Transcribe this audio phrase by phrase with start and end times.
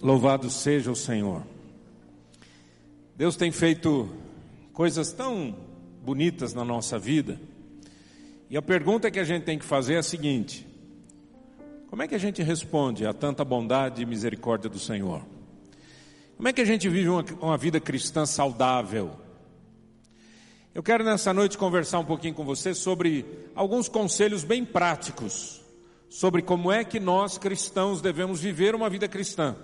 [0.00, 1.42] Louvado seja o Senhor.
[3.16, 4.08] Deus tem feito
[4.72, 5.56] coisas tão
[6.02, 7.40] bonitas na nossa vida.
[8.48, 10.66] E a pergunta que a gente tem que fazer é a seguinte:
[11.90, 15.22] como é que a gente responde a tanta bondade e misericórdia do Senhor?
[16.36, 19.10] Como é que a gente vive uma, uma vida cristã saudável?
[20.74, 25.60] Eu quero nessa noite conversar um pouquinho com você sobre alguns conselhos bem práticos
[26.08, 29.54] sobre como é que nós cristãos devemos viver uma vida cristã.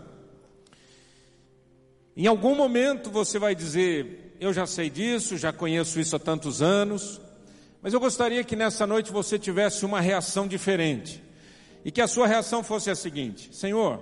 [2.17, 6.63] Em algum momento você vai dizer: Eu já sei disso, já conheço isso há tantos
[6.63, 7.21] anos,
[7.83, 11.23] mas eu gostaria que nessa noite você tivesse uma reação diferente
[11.85, 14.01] e que a sua reação fosse a seguinte: Senhor,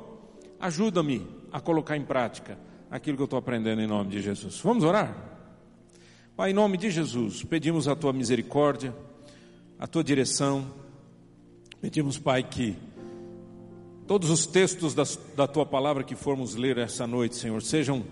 [0.60, 2.58] ajuda-me a colocar em prática
[2.90, 4.60] aquilo que eu estou aprendendo em nome de Jesus.
[4.60, 5.16] Vamos orar?
[6.36, 8.94] Pai, em nome de Jesus, pedimos a tua misericórdia,
[9.78, 10.66] a tua direção,
[11.80, 12.76] pedimos, Pai, que
[14.12, 18.04] Todos os textos da, da tua palavra que formos ler essa noite, Senhor, sejam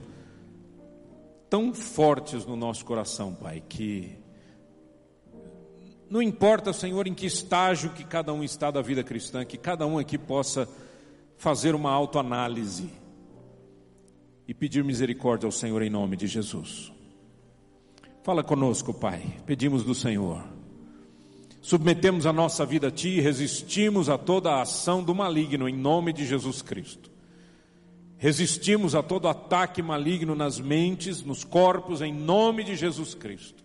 [1.51, 4.17] tão fortes no nosso coração, Pai, que
[6.09, 9.87] não importa, Senhor, em que estágio que cada um está da vida cristã, que cada
[9.87, 10.67] um aqui possa
[11.37, 12.89] fazer uma autoanálise
[14.49, 16.91] e pedir misericórdia ao Senhor em nome de Jesus.
[18.23, 20.60] Fala conosco, Pai, pedimos do Senhor.
[21.61, 25.77] Submetemos a nossa vida a Ti e resistimos a toda a ação do maligno em
[25.77, 27.11] nome de Jesus Cristo.
[28.17, 33.65] Resistimos a todo ataque maligno nas mentes, nos corpos, em nome de Jesus Cristo.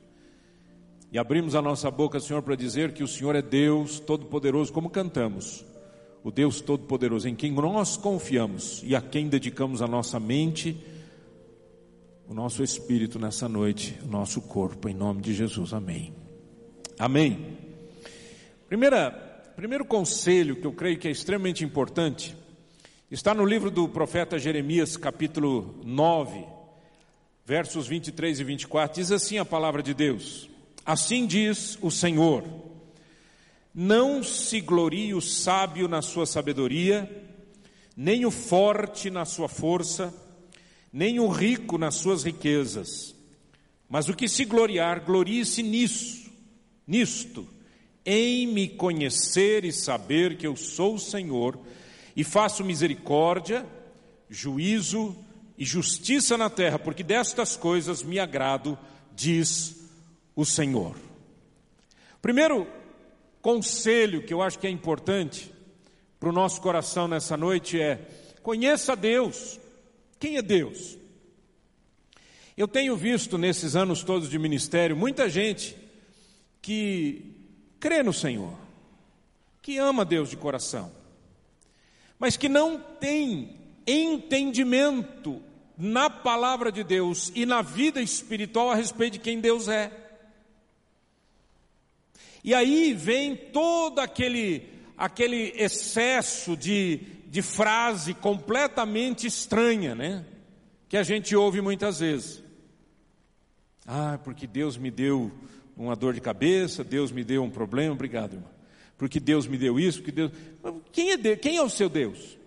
[1.11, 4.89] E abrimos a nossa boca, Senhor, para dizer que o Senhor é Deus Todo-Poderoso, como
[4.89, 5.65] cantamos.
[6.23, 10.77] O Deus Todo-Poderoso em quem nós confiamos e a quem dedicamos a nossa mente,
[12.27, 15.73] o nosso espírito nessa noite, o nosso corpo, em nome de Jesus.
[15.73, 16.13] Amém.
[16.97, 17.57] Amém.
[18.67, 19.11] Primeira,
[19.55, 22.35] primeiro conselho que eu creio que é extremamente importante
[23.11, 26.43] está no livro do profeta Jeremias, capítulo 9,
[27.45, 28.95] versos 23 e 24.
[28.99, 30.49] Diz assim a palavra de Deus:
[30.83, 32.43] Assim diz o Senhor:
[33.71, 37.07] Não se glorie o sábio na sua sabedoria,
[37.95, 40.11] nem o forte na sua força,
[40.91, 43.13] nem o rico nas suas riquezas.
[43.87, 46.31] Mas o que se gloriar, glorie-se nisso,
[46.87, 47.53] nisto
[48.05, 51.59] em me conhecer e saber que eu sou o Senhor
[52.15, 53.65] e faço misericórdia,
[54.29, 55.15] juízo
[55.57, 58.77] e justiça na terra, porque destas coisas me agrado,
[59.15, 59.75] diz
[60.35, 60.95] o Senhor.
[62.21, 62.67] Primeiro
[63.41, 65.51] conselho que eu acho que é importante
[66.19, 67.99] para o nosso coração nessa noite é:
[68.41, 69.59] conheça Deus.
[70.19, 70.97] Quem é Deus?
[72.57, 75.75] Eu tenho visto nesses anos todos de ministério muita gente
[76.61, 77.34] que
[77.85, 78.57] crê no Senhor,
[79.61, 80.91] que ama Deus de coração,
[82.17, 85.39] mas que não tem entendimento
[85.77, 89.91] na palavra de Deus e na vida espiritual a respeito de quem Deus é.
[92.43, 100.25] E aí vem todo aquele, aquele excesso de, de frase completamente estranha, né?
[100.89, 102.41] Que a gente ouve muitas vezes.
[103.85, 105.31] Ah, porque Deus me deu
[105.75, 108.49] uma dor de cabeça, Deus me deu um problema, obrigado, irmão.
[108.97, 110.31] Porque Deus me deu isso, porque Deus.
[110.91, 111.39] Quem é, Deus?
[111.41, 112.37] Quem é o seu Deus?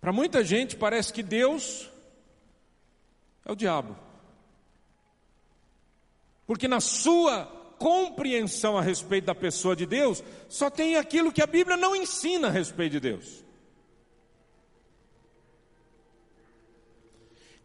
[0.00, 1.88] Para muita gente parece que Deus
[3.44, 3.96] é o diabo.
[6.46, 7.44] Porque na sua
[7.78, 12.48] compreensão a respeito da pessoa de Deus, só tem aquilo que a Bíblia não ensina
[12.48, 13.44] a respeito de Deus.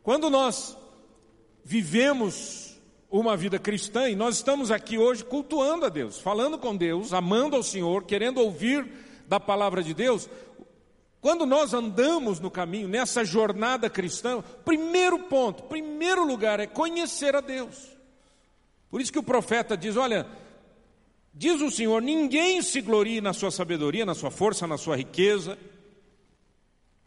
[0.04, 0.78] Quando nós
[1.68, 2.80] vivemos
[3.12, 7.58] uma vida cristã e nós estamos aqui hoje cultuando a Deus, falando com Deus, amando
[7.58, 8.88] ao Senhor, querendo ouvir
[9.28, 10.30] da palavra de Deus.
[11.20, 17.42] Quando nós andamos no caminho, nessa jornada cristã, primeiro ponto, primeiro lugar é conhecer a
[17.42, 17.98] Deus.
[18.90, 20.26] Por isso que o profeta diz: Olha,
[21.34, 25.58] diz o Senhor, ninguém se glorie na sua sabedoria, na sua força, na sua riqueza.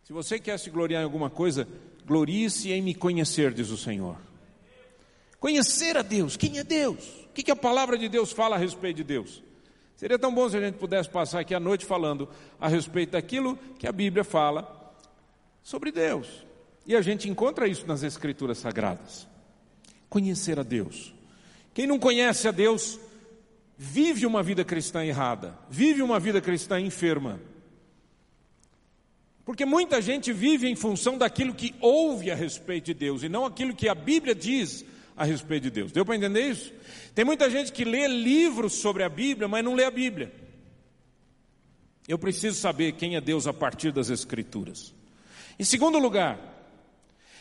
[0.02, 1.66] Se você quer se gloriar em alguma coisa,
[2.04, 4.29] glorie-se em me conhecer, diz o Senhor.
[5.40, 7.02] Conhecer a Deus, quem é Deus?
[7.24, 9.42] O que, que a palavra de Deus fala a respeito de Deus?
[9.96, 12.28] Seria tão bom se a gente pudesse passar aqui a noite falando
[12.60, 14.94] a respeito daquilo que a Bíblia fala
[15.62, 16.26] sobre Deus.
[16.86, 19.26] E a gente encontra isso nas Escrituras Sagradas.
[20.10, 21.14] Conhecer a Deus.
[21.72, 22.98] Quem não conhece a Deus
[23.78, 27.40] vive uma vida cristã errada, vive uma vida cristã enferma.
[29.44, 33.46] Porque muita gente vive em função daquilo que ouve a respeito de Deus e não
[33.46, 34.84] aquilo que a Bíblia diz
[35.20, 35.92] a respeito de Deus.
[35.92, 36.72] Deu para entender isso?
[37.14, 40.32] Tem muita gente que lê livros sobre a Bíblia, mas não lê a Bíblia.
[42.08, 44.94] Eu preciso saber quem é Deus a partir das Escrituras.
[45.58, 46.40] Em segundo lugar,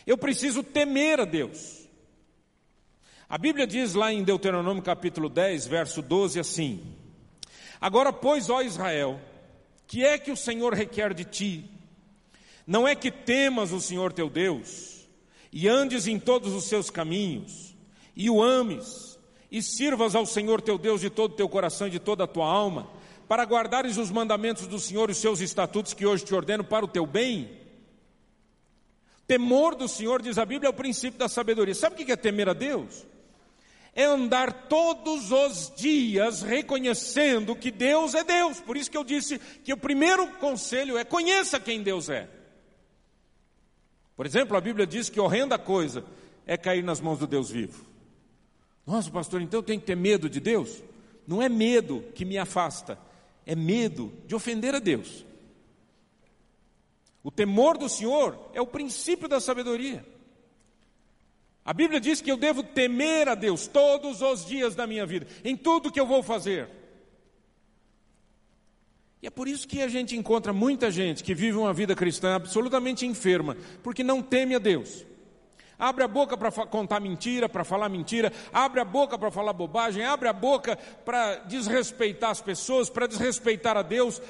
[0.06, 1.88] eu preciso temer a Deus.
[3.26, 6.82] A Bíblia diz lá em Deuteronômio capítulo 10, verso 12 assim:
[7.80, 9.18] Agora, pois, ó Israel,
[9.86, 11.64] que é que o Senhor requer de ti?
[12.66, 15.08] Não é que temas o Senhor teu Deus,
[15.50, 17.69] e andes em todos os seus caminhos,
[18.20, 19.18] e o ames,
[19.50, 22.26] e sirvas ao Senhor teu Deus de todo o teu coração e de toda a
[22.26, 22.86] tua alma,
[23.26, 26.84] para guardares os mandamentos do Senhor e os seus estatutos que hoje te ordeno para
[26.84, 27.50] o teu bem?
[29.26, 31.74] Temor do Senhor, diz a Bíblia, é o princípio da sabedoria.
[31.74, 33.06] Sabe o que é temer a Deus?
[33.94, 38.60] É andar todos os dias reconhecendo que Deus é Deus.
[38.60, 42.28] Por isso que eu disse que o primeiro conselho é conheça quem Deus é.
[44.14, 46.04] Por exemplo, a Bíblia diz que horrenda coisa
[46.46, 47.88] é cair nas mãos do Deus vivo.
[48.86, 50.82] Nossa, pastor, então eu tenho que ter medo de Deus?
[51.26, 52.98] Não é medo que me afasta,
[53.46, 55.24] é medo de ofender a Deus.
[57.22, 60.04] O temor do Senhor é o princípio da sabedoria.
[61.64, 65.26] A Bíblia diz que eu devo temer a Deus todos os dias da minha vida,
[65.44, 66.68] em tudo que eu vou fazer.
[69.22, 72.34] E é por isso que a gente encontra muita gente que vive uma vida cristã
[72.34, 75.04] absolutamente enferma, porque não teme a Deus.
[75.80, 80.04] Abre a boca para contar mentira, para falar mentira, abre a boca para falar bobagem,
[80.04, 84.20] abre a boca para desrespeitar as pessoas, para desrespeitar a Deus,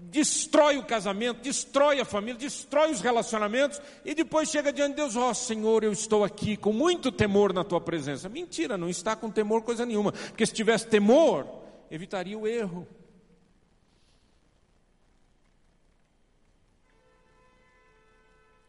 [0.00, 3.80] destrói o casamento, destrói a família, destrói os relacionamentos.
[4.04, 7.52] E depois chega diante de Deus, ó oh, Senhor, eu estou aqui com muito temor
[7.52, 8.28] na tua presença.
[8.28, 11.46] Mentira, não está com temor coisa nenhuma, porque se tivesse temor,
[11.90, 12.86] evitaria o erro.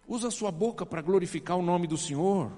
[0.09, 2.51] Usa a sua boca para glorificar o nome do Senhor.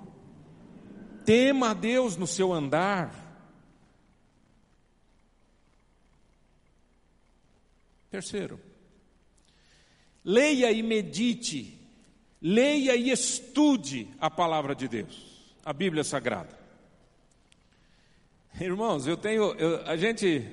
[1.25, 3.13] Tema a Deus no seu andar.
[8.09, 8.57] Terceiro,
[10.24, 11.77] leia e medite,
[12.42, 16.57] leia e estude a palavra de Deus, a Bíblia Sagrada.
[18.59, 20.45] Irmãos, eu tenho, eu, a gente,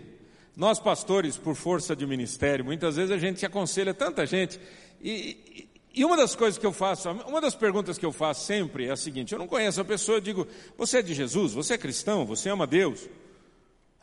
[0.56, 4.58] nós pastores, por força de ministério, muitas vezes a gente aconselha tanta gente,
[5.00, 5.67] e,
[5.98, 8.92] e uma das coisas que eu faço, uma das perguntas que eu faço sempre é
[8.92, 10.46] a seguinte: eu não conheço a pessoa, eu digo,
[10.76, 11.54] você é de Jesus?
[11.54, 12.24] Você é cristão?
[12.24, 13.08] Você ama Deus?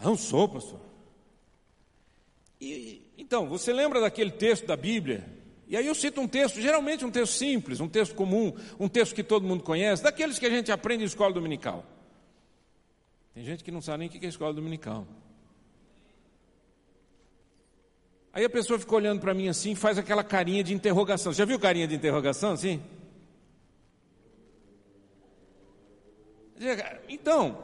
[0.03, 0.81] Não sou, pastor.
[2.59, 5.25] E, então, você lembra daquele texto da Bíblia?
[5.69, 9.15] E aí eu cito um texto, geralmente um texto simples, um texto comum, um texto
[9.15, 11.85] que todo mundo conhece, daqueles que a gente aprende em escola dominical.
[13.33, 15.07] Tem gente que não sabe nem o que é escola dominical.
[18.35, 21.31] Aí a pessoa fica olhando para mim assim, faz aquela carinha de interrogação.
[21.31, 22.83] Já viu carinha de interrogação assim?
[27.07, 27.63] Então,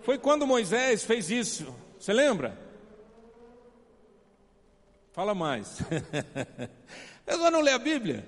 [0.00, 1.76] foi quando Moisés fez isso.
[1.98, 2.58] Você lembra?
[5.12, 5.82] Fala mais.
[7.26, 8.26] A pessoa não lê a Bíblia.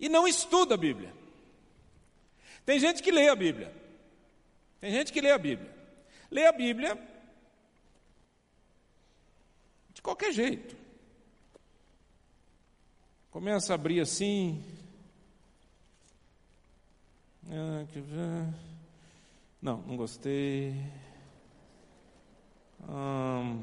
[0.00, 1.12] E não estuda a Bíblia.
[2.64, 3.70] Tem gente que lê a Bíblia.
[4.80, 5.70] Tem gente que lê a Bíblia.
[6.30, 6.98] Lê a Bíblia
[10.00, 10.74] de qualquer jeito.
[13.30, 14.64] Começa a abrir assim.
[17.46, 17.84] Ah,
[19.60, 20.74] não, não gostei.
[22.88, 23.62] Hum,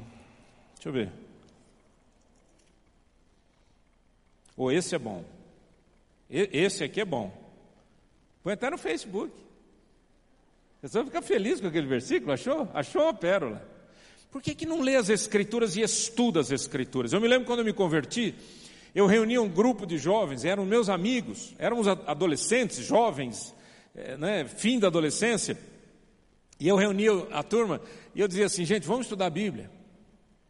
[0.74, 1.12] deixa eu ver.
[4.56, 5.24] Ou esse é bom.
[6.30, 7.36] Esse aqui é bom.
[8.44, 9.34] Põe até no Facebook.
[10.78, 12.70] A pessoa fica feliz com aquele versículo, achou?
[12.72, 13.77] Achou uma pérola.
[14.30, 17.12] Por que, que não lê as Escrituras e estuda as Escrituras?
[17.12, 18.34] Eu me lembro quando eu me converti,
[18.94, 23.54] eu reuni um grupo de jovens, eram meus amigos, éramos adolescentes, jovens,
[23.94, 25.58] é, né, fim da adolescência,
[26.60, 27.80] e eu reunia a turma
[28.14, 29.70] e eu dizia assim: gente, vamos estudar a Bíblia.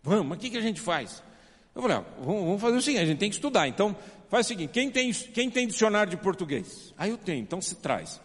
[0.03, 1.23] Vamos, mas o que, que a gente faz?
[1.75, 3.69] Eu falei, ah, vamos fazer o seguinte, a gente tem que estudar.
[3.69, 3.95] Então,
[4.29, 6.93] faz o seguinte, quem tem, quem tem dicionário de português?
[6.97, 8.21] Ah, eu tenho, então se traz.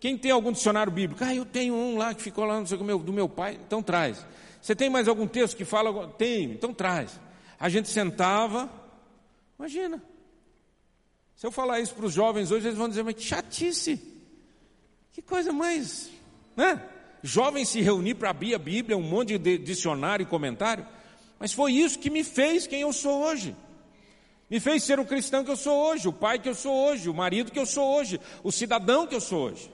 [0.00, 1.22] Quem tem algum dicionário bíblico?
[1.22, 3.58] Ah, eu tenho um lá que ficou lá não sei, do, meu, do meu pai,
[3.64, 4.26] então traz.
[4.60, 6.08] Você tem mais algum texto que fala?
[6.08, 7.18] Tenho, então traz.
[7.58, 8.70] A gente sentava,
[9.58, 10.02] imagina.
[11.34, 14.00] Se eu falar isso para os jovens hoje, eles vão dizer, mas que chatice.
[15.12, 16.10] Que coisa mais,
[16.54, 16.82] né?
[17.22, 20.86] Jovens se reunir para abrir a Bíblia, um monte de dicionário e comentário.
[21.38, 23.56] Mas foi isso que me fez quem eu sou hoje.
[24.50, 27.08] Me fez ser o cristão que eu sou hoje, o pai que eu sou hoje,
[27.08, 29.70] o marido que eu sou hoje, o cidadão que eu sou hoje.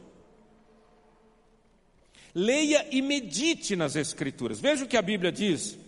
[2.39, 4.61] Leia e medite nas Escrituras.
[4.61, 5.79] Veja o que a Bíblia diz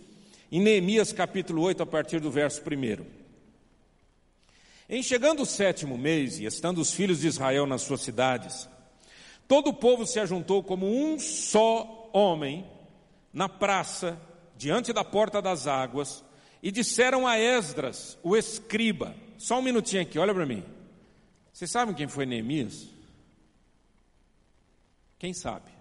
[0.51, 3.05] em Neemias capítulo 8, a partir do verso 1.
[4.89, 8.67] Em chegando o sétimo mês, e estando os filhos de Israel nas suas cidades,
[9.47, 12.65] todo o povo se ajuntou como um só homem
[13.31, 14.19] na praça
[14.57, 16.25] diante da porta das águas,
[16.63, 20.63] E disseram a Esdras, o escriba, só um minutinho aqui, olha para mim.
[21.53, 22.87] Vocês sabem quem foi Neemias?
[25.19, 25.78] Quem sabe?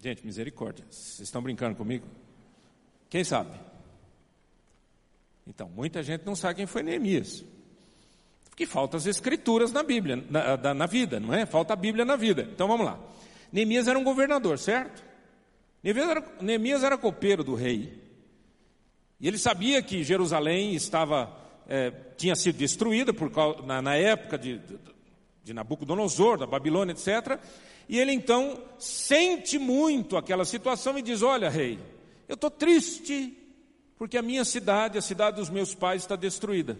[0.00, 2.06] Gente, misericórdia, vocês estão brincando comigo?
[3.10, 3.50] Quem sabe?
[5.46, 7.44] Então, muita gente não sabe quem foi Neemias.
[8.48, 11.46] Porque falta as escrituras na Bíblia, na, na, vida, não é?
[11.46, 12.48] Falta a Bíblia na vida.
[12.52, 12.98] Então vamos lá.
[13.52, 15.02] Neemias era um governador, certo?
[15.82, 18.02] Neemias era, Neemias era copeiro do rei.
[19.20, 21.32] E ele sabia que Jerusalém estava,
[21.68, 23.32] é, tinha sido destruída por,
[23.64, 24.78] na, na época de, de,
[25.44, 27.40] de Nabucodonosor, da Babilônia, etc.
[27.88, 31.78] E ele então sente muito aquela situação e diz: Olha, rei,
[32.28, 33.36] eu estou triste
[33.96, 36.78] porque a minha cidade, a cidade dos meus pais, está destruída.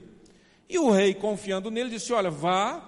[0.69, 2.81] E o rei, confiando nele, disse: Olha, vá,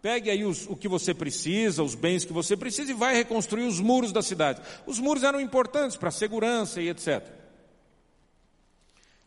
[0.00, 3.64] pegue aí os, o que você precisa, os bens que você precisa, e vai reconstruir
[3.64, 4.62] os muros da cidade.
[4.86, 7.28] Os muros eram importantes para a segurança e etc.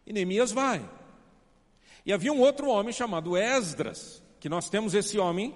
[0.08, 0.82] E Neemias vai.
[2.06, 5.54] E havia um outro homem chamado Esdras, que nós temos esse homem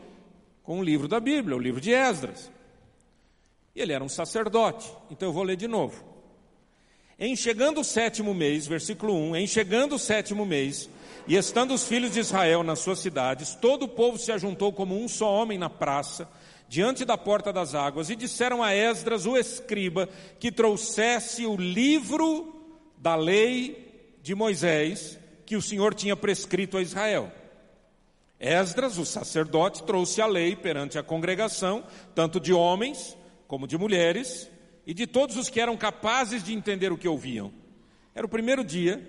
[0.61, 2.51] com o livro da Bíblia, o livro de Esdras.
[3.75, 4.89] Ele era um sacerdote.
[5.09, 6.03] Então eu vou ler de novo.
[7.17, 10.89] Em chegando o sétimo mês, versículo 1: Em chegando o sétimo mês,
[11.27, 15.01] e estando os filhos de Israel nas suas cidades, todo o povo se ajuntou como
[15.01, 16.27] um só homem na praça,
[16.67, 22.53] diante da porta das águas, e disseram a Esdras, o escriba, que trouxesse o livro
[22.97, 27.31] da lei de Moisés, que o Senhor tinha prescrito a Israel.
[28.39, 33.15] Esdras, o sacerdote, trouxe a lei perante a congregação, tanto de homens
[33.53, 34.49] como de mulheres,
[34.83, 37.53] e de todos os que eram capazes de entender o que ouviam.
[38.15, 38.99] Era o primeiro dia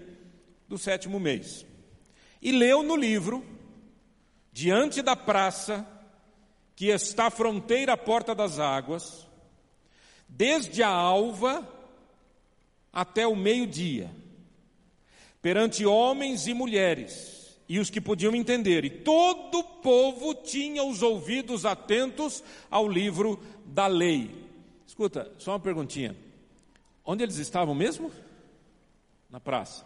[0.68, 1.64] do sétimo mês
[2.42, 3.42] e leu no livro,
[4.52, 5.88] diante da praça,
[6.76, 9.26] que está fronteira à porta das águas,
[10.28, 11.66] desde a alva
[12.92, 14.10] até o meio-dia,
[15.40, 21.02] perante homens e mulheres, e os que podiam entender, e todo o povo tinha os
[21.02, 24.44] ouvidos atentos ao livro da lei.
[24.86, 26.16] Escuta, só uma perguntinha.
[27.04, 28.10] Onde eles estavam mesmo?
[29.30, 29.84] Na praça.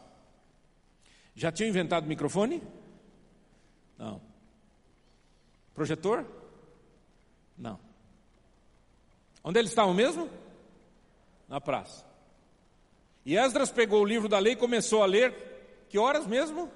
[1.34, 2.60] Já tinham inventado microfone?
[3.96, 4.20] Não.
[5.74, 6.26] Projetor?
[7.56, 7.78] Não.
[9.42, 10.28] Onde eles estavam mesmo?
[11.48, 12.04] Na praça.
[13.24, 15.86] E Esdras pegou o livro da lei e começou a ler.
[15.88, 16.70] Que horas mesmo?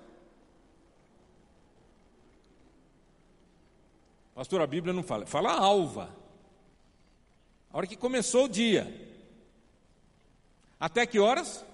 [4.34, 5.26] Pastor, a Bíblia não fala.
[5.26, 6.14] Fala alva.
[7.70, 8.86] A hora que começou o dia.
[10.78, 11.64] Até que horas?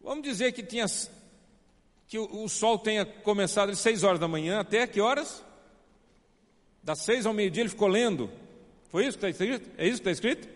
[0.00, 0.86] Vamos dizer que tinha
[2.08, 5.44] que o, o sol tenha começado às seis horas da manhã, até que horas?
[6.82, 8.30] Das seis ao meio-dia ele ficou lendo.
[8.88, 9.70] Foi isso que está escrito?
[9.78, 10.48] É isso que está escrito?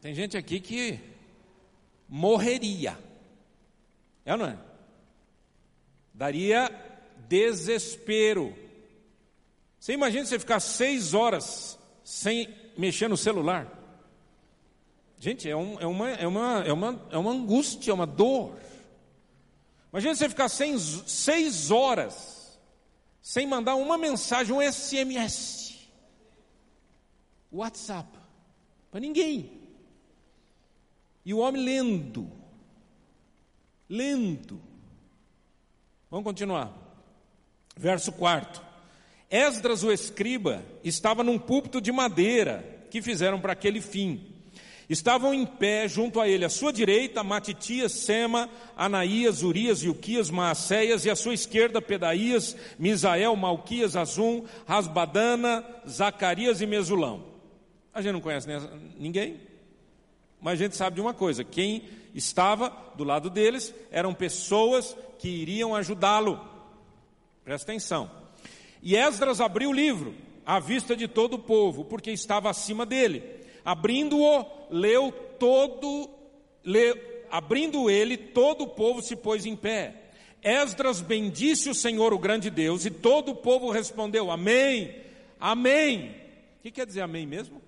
[0.00, 0.98] Tem gente aqui que
[2.08, 2.98] morreria.
[4.24, 4.69] É ou não é?
[6.20, 6.70] Daria
[7.30, 8.54] desespero.
[9.78, 13.66] Você imagina você ficar seis horas sem mexer no celular?
[15.18, 18.54] Gente, é, um, é, uma, é, uma, é, uma, é uma angústia, é uma dor.
[19.90, 22.60] Imagina você ficar seis, seis horas
[23.22, 25.88] sem mandar uma mensagem, um SMS,
[27.50, 28.10] WhatsApp,
[28.90, 29.58] para ninguém.
[31.24, 32.30] E o homem lendo,
[33.88, 34.68] lendo.
[36.10, 36.72] Vamos continuar.
[37.76, 38.60] Verso 4.
[39.30, 44.26] Esdras, o escriba, estava num púlpito de madeira que fizeram para aquele fim.
[44.88, 51.04] Estavam em pé junto a ele, à sua direita, Matitias, Sema, Anaías, Urias, Ilquias, Maacéias,
[51.04, 57.22] e à sua esquerda, Pedaías, Misael, Malquias, Azum, Rasbadana, Zacarias e Mesulão.
[57.94, 58.48] A gente não conhece
[58.98, 59.40] ninguém,
[60.40, 65.28] mas a gente sabe de uma coisa: quem estava do lado deles eram pessoas que
[65.28, 66.40] iriam ajudá-lo.
[67.44, 68.10] Presta atenção.
[68.82, 73.40] E Esdras abriu o livro à vista de todo o povo, porque estava acima dele
[73.64, 76.10] Abrindo-o, leu todo,
[77.30, 79.94] abrindo ele, todo o povo se pôs em pé.
[80.42, 84.94] Esdras bendisse o Senhor, o grande Deus, e todo o povo respondeu: Amém,
[85.38, 86.16] Amém.
[86.58, 87.60] O que quer dizer Amém mesmo?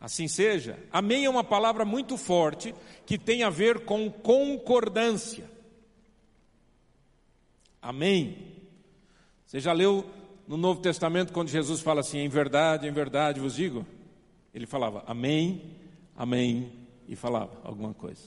[0.00, 0.78] Assim seja.
[0.92, 5.50] Amém é uma palavra muito forte que tem a ver com concordância.
[7.80, 8.36] Amém.
[9.46, 10.04] Você já leu
[10.46, 13.86] no Novo Testamento quando Jesus fala assim: Em verdade, em verdade vos digo?
[14.52, 15.62] Ele falava amém,
[16.16, 16.72] amém
[17.08, 18.22] e falava alguma coisa.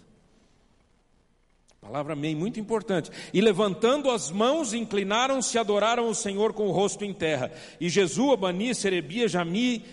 [1.82, 3.10] Palavra amém, muito importante.
[3.34, 7.52] E levantando as mãos, inclinaram-se e adoraram o Senhor com o rosto em terra.
[7.80, 9.84] E Jesus, Abani, Serebia, Jami,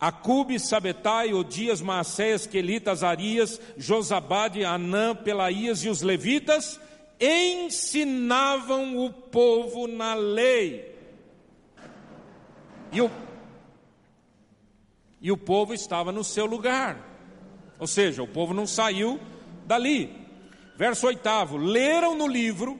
[0.00, 6.80] Acube, Sabetai, Odias, Maacéias, Quelitas, Arias, Josabade, Anã, Pelaías e os levitas
[7.20, 10.94] ensinavam o povo na lei.
[12.92, 13.10] E o,
[15.20, 16.98] e o povo estava no seu lugar.
[17.78, 19.18] Ou seja, o povo não saiu
[19.66, 20.10] dali.
[20.76, 22.78] Verso oitavo: leram no livro,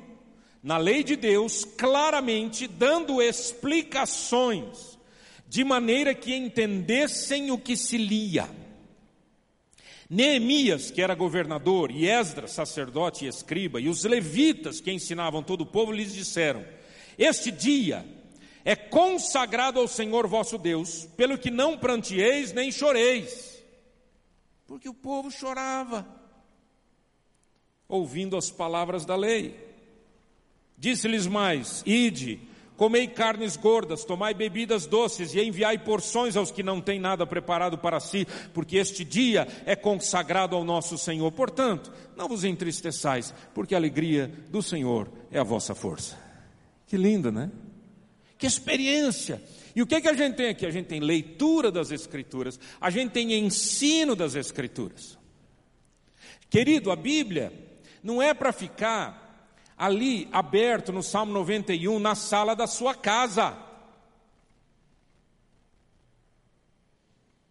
[0.62, 4.98] na lei de Deus, claramente dando explicações
[5.48, 8.48] de maneira que entendessem o que se lia.
[10.08, 15.62] Neemias, que era governador, e Esdras, sacerdote e escriba, e os levitas que ensinavam todo
[15.62, 16.64] o povo, lhes disseram:
[17.18, 18.04] Este dia
[18.64, 23.62] é consagrado ao Senhor vosso Deus, pelo que não prantieis nem choreis.
[24.66, 26.06] Porque o povo chorava,
[27.88, 29.54] ouvindo as palavras da lei.
[30.76, 32.40] Disse-lhes mais: Ide,
[32.76, 37.78] Comei carnes gordas, tomai bebidas doces e enviai porções aos que não têm nada preparado
[37.78, 41.30] para si, porque este dia é consagrado ao nosso Senhor.
[41.30, 46.18] Portanto, não vos entristeçais, porque a alegria do Senhor é a vossa força.
[46.86, 47.50] Que lindo, né?
[48.36, 49.40] Que experiência!
[49.74, 50.66] E o que, que a gente tem aqui?
[50.66, 55.16] A gente tem leitura das Escrituras, a gente tem ensino das Escrituras.
[56.50, 57.52] Querido, a Bíblia
[58.02, 59.23] não é para ficar
[59.76, 63.56] ali aberto no Salmo 91, na sala da sua casa.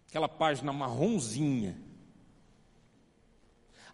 [0.07, 1.77] Aquela página marronzinha.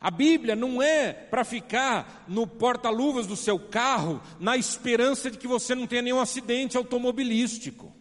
[0.02, 5.48] A Bíblia não é para ficar no porta-luvas do seu carro na esperança de que
[5.48, 7.94] você não tenha nenhum acidente automobilístico.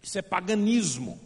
[0.00, 1.20] Isso é paganismo.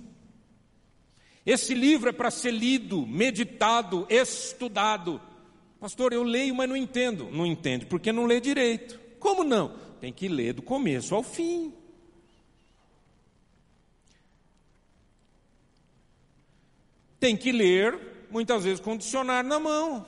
[1.45, 5.21] Esse livro é para ser lido, meditado, estudado.
[5.81, 7.31] Pastor, eu leio, mas não entendo.
[7.31, 9.01] Não entende porque não lê direito.
[9.19, 9.75] Como não?
[9.99, 11.73] Tem que ler do começo ao fim.
[17.19, 20.07] Tem que ler, muitas vezes, com o dicionário na mão.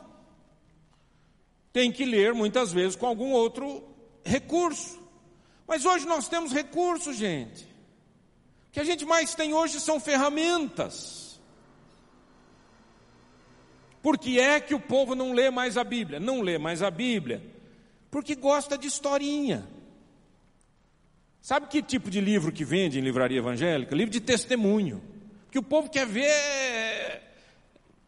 [1.72, 3.82] Tem que ler, muitas vezes, com algum outro
[4.24, 5.00] recurso.
[5.66, 7.64] Mas hoje nós temos recursos, gente.
[7.64, 11.21] O que a gente mais tem hoje são ferramentas.
[14.02, 16.18] Por que é que o povo não lê mais a Bíblia?
[16.18, 17.52] Não lê mais a Bíblia
[18.12, 19.66] porque gosta de historinha.
[21.40, 23.96] Sabe que tipo de livro que vende em livraria evangélica?
[23.96, 25.02] Livro de testemunho.
[25.50, 27.22] Que o povo quer ver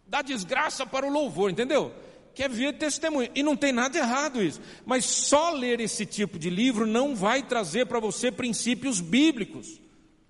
[0.06, 1.90] da desgraça para o louvor, entendeu?
[2.34, 3.30] Quer ver testemunho.
[3.34, 4.60] E não tem nada errado isso.
[4.84, 9.80] Mas só ler esse tipo de livro não vai trazer para você princípios bíblicos.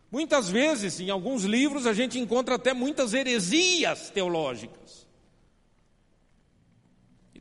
[0.08, 5.03] Muitas vezes, em alguns livros, a gente encontra até muitas heresias teológicas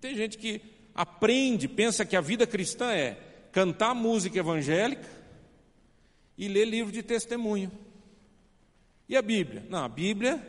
[0.04, 0.62] tem gente que
[0.94, 3.18] aprende, pensa que a vida cristã é
[3.54, 5.10] cantar música evangélica
[6.38, 7.72] e ler livro de testemunho.
[9.08, 9.66] E a Bíblia?
[9.70, 10.46] Não, a Bíblia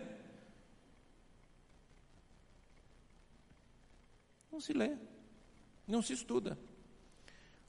[4.50, 4.90] não se lê,
[5.86, 6.58] não se estuda.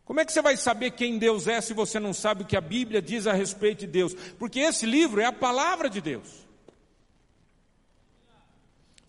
[0.06, 2.58] Como é que você vai saber quem Deus é se você não sabe o que
[2.58, 4.16] a Bíblia diz a respeito de Deus?
[4.40, 6.45] Porque esse livro é a palavra de Deus.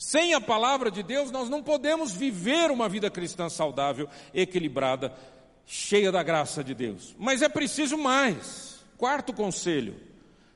[0.06, 5.12] Sem a palavra de Deus, nós não podemos viver uma vida cristã saudável, equilibrada,
[5.66, 7.12] cheia da graça de Deus.
[7.18, 8.84] Mas é preciso mais.
[8.96, 9.96] Quarto conselho: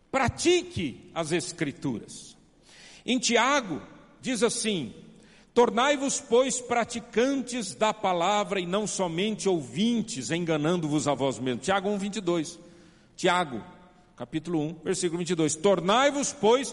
[0.09, 2.37] pratique as Escrituras.
[3.05, 3.83] Em Tiago,
[4.21, 4.95] diz assim:
[5.53, 11.65] Tornai-vos, pois, praticantes da palavra e não somente ouvintes, enganando-vos a vós mesmos.
[11.65, 12.57] Tiago 1, 22.
[13.17, 13.65] Tiago,
[14.15, 15.57] capítulo 1, versículo 22.
[15.57, 16.73] Tornai-vos, pois,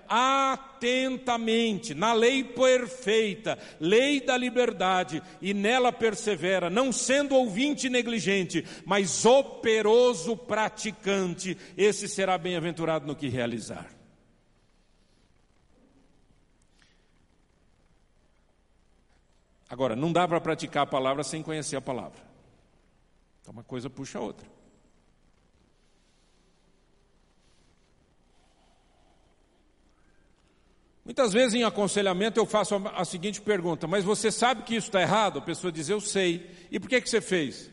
[0.13, 9.25] atentamente na lei perfeita, lei da liberdade, e nela persevera, não sendo ouvinte negligente, mas
[9.25, 13.89] operoso praticante, esse será bem-aventurado no que realizar.
[19.69, 22.19] Agora, não dá para praticar a palavra sem conhecer a palavra.
[23.39, 24.60] Então, uma coisa puxa a outra.
[31.11, 35.01] Muitas vezes em aconselhamento eu faço a seguinte pergunta: Mas você sabe que isso está
[35.01, 35.39] errado?
[35.39, 36.49] A pessoa diz: Eu sei.
[36.71, 37.69] E por que, que você fez?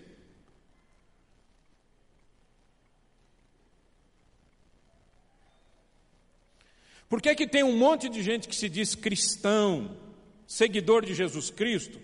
[7.08, 9.96] Por que, que tem um monte de gente que se diz cristão,
[10.44, 12.00] seguidor de Jesus Cristo,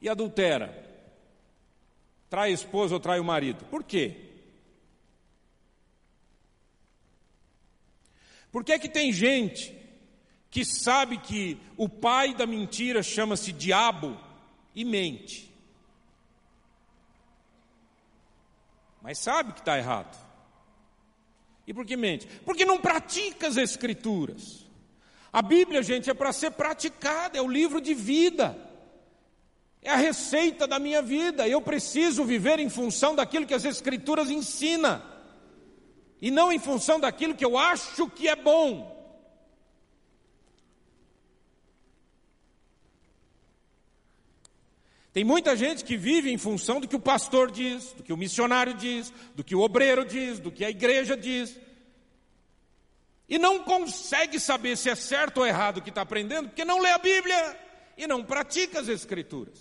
[0.00, 0.80] e adultera?
[2.30, 3.64] Trai a esposa ou trai o marido?
[3.64, 4.14] Por quê?
[8.52, 9.76] Por que, que tem gente
[10.50, 14.18] que sabe que o pai da mentira chama-se diabo
[14.74, 15.48] e mente?
[19.02, 20.16] Mas sabe que está errado.
[21.66, 22.26] E por que mente?
[22.44, 24.66] Porque não pratica as Escrituras.
[25.32, 28.58] A Bíblia, gente, é para ser praticada, é o livro de vida,
[29.82, 31.46] é a receita da minha vida.
[31.46, 35.02] Eu preciso viver em função daquilo que as Escrituras ensinam
[36.20, 38.97] e não em função daquilo que eu acho que é bom.
[45.18, 48.16] Tem muita gente que vive em função do que o pastor diz, do que o
[48.16, 51.58] missionário diz, do que o obreiro diz, do que a igreja diz.
[53.28, 56.78] E não consegue saber se é certo ou errado o que está aprendendo, porque não
[56.78, 57.58] lê a Bíblia
[57.96, 59.58] e não pratica as Escrituras.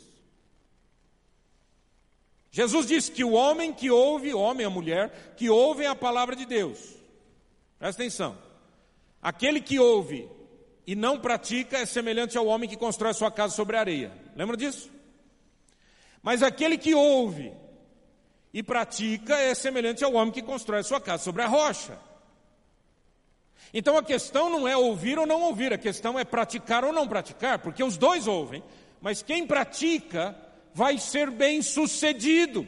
[2.51, 6.45] Jesus disse que o homem que ouve, homem ou mulher, que ouvem a palavra de
[6.45, 6.77] Deus,
[7.79, 8.37] presta atenção,
[9.19, 10.29] aquele que ouve
[10.85, 14.13] e não pratica é semelhante ao homem que constrói sua casa sobre areia.
[14.35, 14.95] Lembra disso?
[16.27, 17.53] Mas aquele que ouve
[18.53, 21.97] e pratica é semelhante ao homem que constrói sua casa sobre a rocha.
[23.73, 27.07] Então a questão não é ouvir ou não ouvir, a questão é praticar ou não
[27.07, 28.61] praticar, porque os dois ouvem,
[28.99, 30.35] mas quem pratica
[30.73, 32.67] vai ser bem sucedido.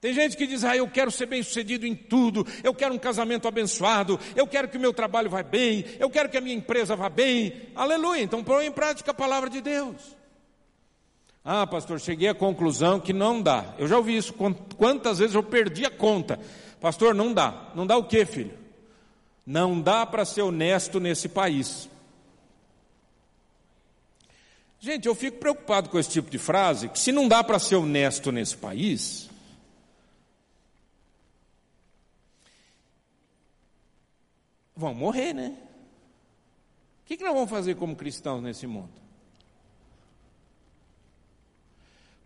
[0.00, 2.98] Tem gente que diz, ah, eu quero ser bem sucedido em tudo, eu quero um
[2.98, 6.56] casamento abençoado, eu quero que o meu trabalho vá bem, eu quero que a minha
[6.56, 7.68] empresa vá bem.
[7.74, 10.16] Aleluia, então põe em prática a palavra de Deus.
[11.44, 13.74] Ah, pastor, cheguei à conclusão que não dá.
[13.78, 14.34] Eu já ouvi isso,
[14.76, 16.38] quantas vezes eu perdi a conta.
[16.80, 17.70] Pastor, não dá.
[17.74, 18.56] Não dá o quê, filho?
[19.46, 21.88] Não dá para ser honesto nesse país.
[24.80, 27.76] Gente, eu fico preocupado com esse tipo de frase, que se não dá para ser
[27.76, 29.28] honesto nesse país,
[34.76, 35.56] vão morrer, né?
[37.02, 39.07] O que, que nós vamos fazer como cristãos nesse mundo?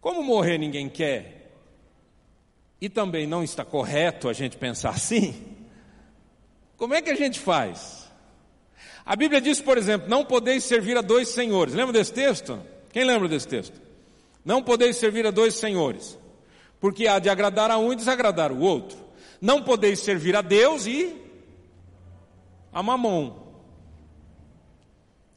[0.02, 1.52] Como morrer ninguém quer,
[2.80, 5.46] e também não está correto a gente pensar assim,
[6.76, 8.10] como é que a gente faz?
[9.06, 11.72] A Bíblia diz, por exemplo, não podeis servir a dois senhores.
[11.72, 12.60] Lembra desse texto?
[12.92, 13.80] Quem lembra desse texto?
[14.44, 16.18] Não podeis servir a dois senhores,
[16.80, 18.98] porque há de agradar a um e desagradar o outro.
[19.40, 21.16] Não podeis servir a Deus e
[22.72, 23.36] a Mamon,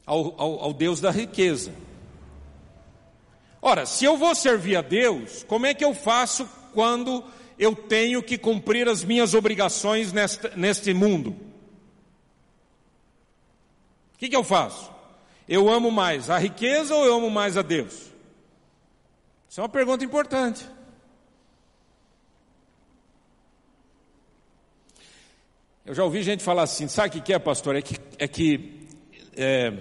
[0.04, 1.72] ao, ao, ao Deus da riqueza.
[3.68, 7.24] Ora, se eu vou servir a Deus, como é que eu faço quando
[7.58, 11.30] eu tenho que cumprir as minhas obrigações neste, mundo?
[14.14, 14.88] O que, que eu faço?
[15.48, 18.12] Eu amo mais a riqueza ou eu amo mais a Deus?
[19.50, 20.64] Isso é uma pergunta importante.
[25.84, 27.74] Eu já ouvi gente falar assim, sabe o que é, pastor?
[27.74, 28.86] É que, é que
[29.36, 29.72] é,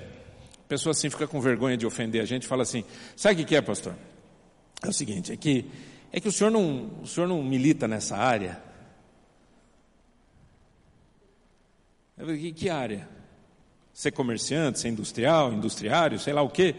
[0.65, 2.83] a pessoa assim fica com vergonha de ofender a gente, fala assim,
[3.15, 3.95] sabe o que é, pastor?
[4.83, 5.65] É o seguinte, é que,
[6.11, 8.61] é que o, senhor não, o senhor não milita nessa área.
[12.17, 13.15] Eu falei, que, que área?
[13.95, 16.75] ser comerciante, ser industrial, industriário, sei lá o quê.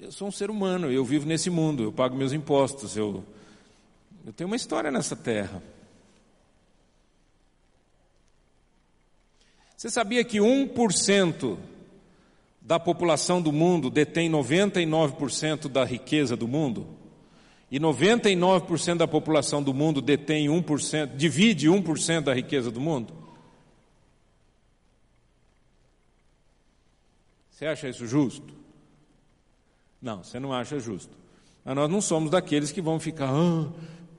[0.00, 3.24] Eu sou um ser humano, eu vivo nesse mundo, eu pago meus impostos, eu,
[4.24, 5.60] eu tenho uma história nessa terra.
[9.82, 11.58] Você sabia que 1%
[12.60, 16.86] da população do mundo detém 99% da riqueza do mundo?
[17.68, 23.12] E 99% da população do mundo detém 1%, divide 1% da riqueza do mundo?
[27.50, 28.54] Você acha isso justo?
[30.00, 31.16] Não, você não acha justo.
[31.64, 33.68] Mas nós não somos daqueles que vão ficar, ah,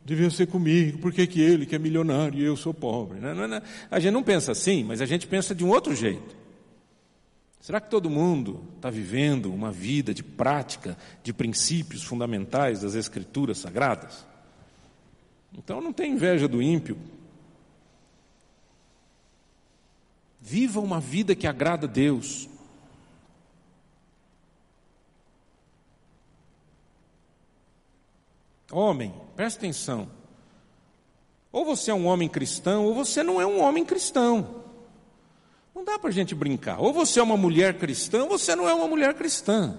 [0.05, 3.19] devia ser comigo, por que, ele que é milionário e eu sou pobre?
[3.19, 3.61] Não, não, não.
[3.89, 6.35] A gente não pensa assim, mas a gente pensa de um outro jeito.
[7.59, 13.59] Será que todo mundo está vivendo uma vida de prática, de princípios fundamentais das Escrituras
[13.59, 14.25] Sagradas?
[15.57, 16.97] Então não tem inveja do ímpio.
[20.41, 22.49] Viva uma vida que agrada a Deus.
[28.69, 30.09] Homem, presta atenção.
[31.51, 34.63] Ou você é um homem cristão, ou você não é um homem cristão.
[35.73, 36.79] Não dá para a gente brincar.
[36.79, 39.77] Ou você é uma mulher cristã, ou você não é uma mulher cristã.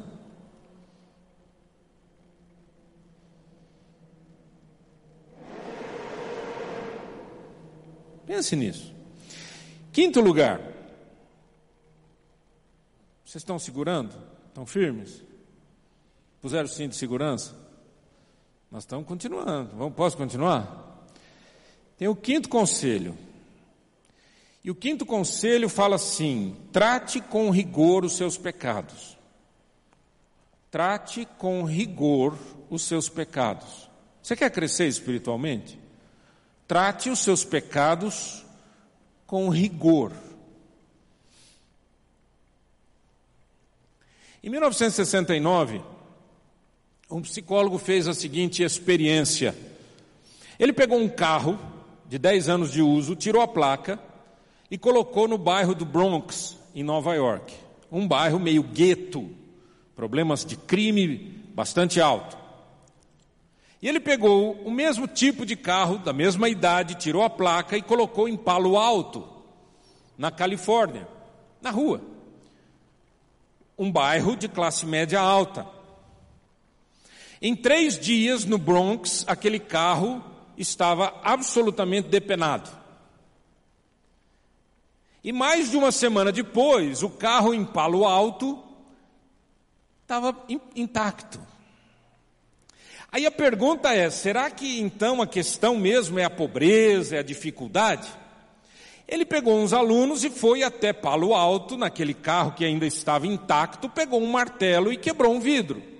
[8.26, 8.94] Pense nisso.
[9.92, 10.60] Quinto lugar.
[13.24, 14.14] Vocês estão segurando?
[14.48, 15.22] Estão firmes?
[16.40, 17.63] Puseram o cinto de segurança?
[18.74, 19.70] Nós estamos continuando.
[19.76, 21.06] Vamos, posso continuar?
[21.96, 23.16] Tem o quinto conselho.
[24.64, 29.16] E o quinto conselho fala assim: trate com rigor os seus pecados.
[30.72, 32.36] Trate com rigor
[32.68, 33.88] os seus pecados.
[34.20, 35.78] Você quer crescer espiritualmente?
[36.66, 38.44] Trate os seus pecados
[39.24, 40.10] com rigor.
[44.42, 45.80] Em 1969,
[47.14, 49.54] um psicólogo fez a seguinte experiência.
[50.58, 51.56] Ele pegou um carro
[52.08, 54.00] de 10 anos de uso, tirou a placa
[54.68, 57.54] e colocou no bairro do Bronx, em Nova York.
[57.90, 59.30] Um bairro meio gueto,
[59.94, 62.36] problemas de crime bastante alto.
[63.80, 67.82] E ele pegou o mesmo tipo de carro, da mesma idade, tirou a placa e
[67.82, 69.24] colocou em Palo Alto,
[70.18, 71.06] na Califórnia,
[71.62, 72.00] na rua.
[73.78, 75.73] Um bairro de classe média alta.
[77.46, 80.24] Em três dias no Bronx, aquele carro
[80.56, 82.70] estava absolutamente depenado.
[85.22, 88.64] E mais de uma semana depois, o carro em Palo Alto
[90.00, 90.34] estava
[90.74, 91.38] intacto.
[93.12, 97.22] Aí a pergunta é: será que então a questão mesmo é a pobreza, é a
[97.22, 98.08] dificuldade?
[99.06, 103.86] Ele pegou uns alunos e foi até Palo Alto, naquele carro que ainda estava intacto,
[103.86, 105.92] pegou um martelo e quebrou um vidro.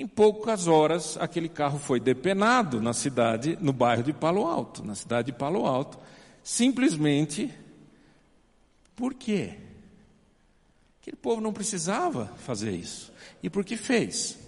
[0.00, 4.94] Em poucas horas, aquele carro foi depenado na cidade, no bairro de Palo Alto, na
[4.94, 5.98] cidade de Palo Alto,
[6.42, 7.52] simplesmente
[8.96, 9.58] por quê?
[11.02, 13.12] Aquele povo não precisava fazer isso.
[13.42, 14.38] E por que fez?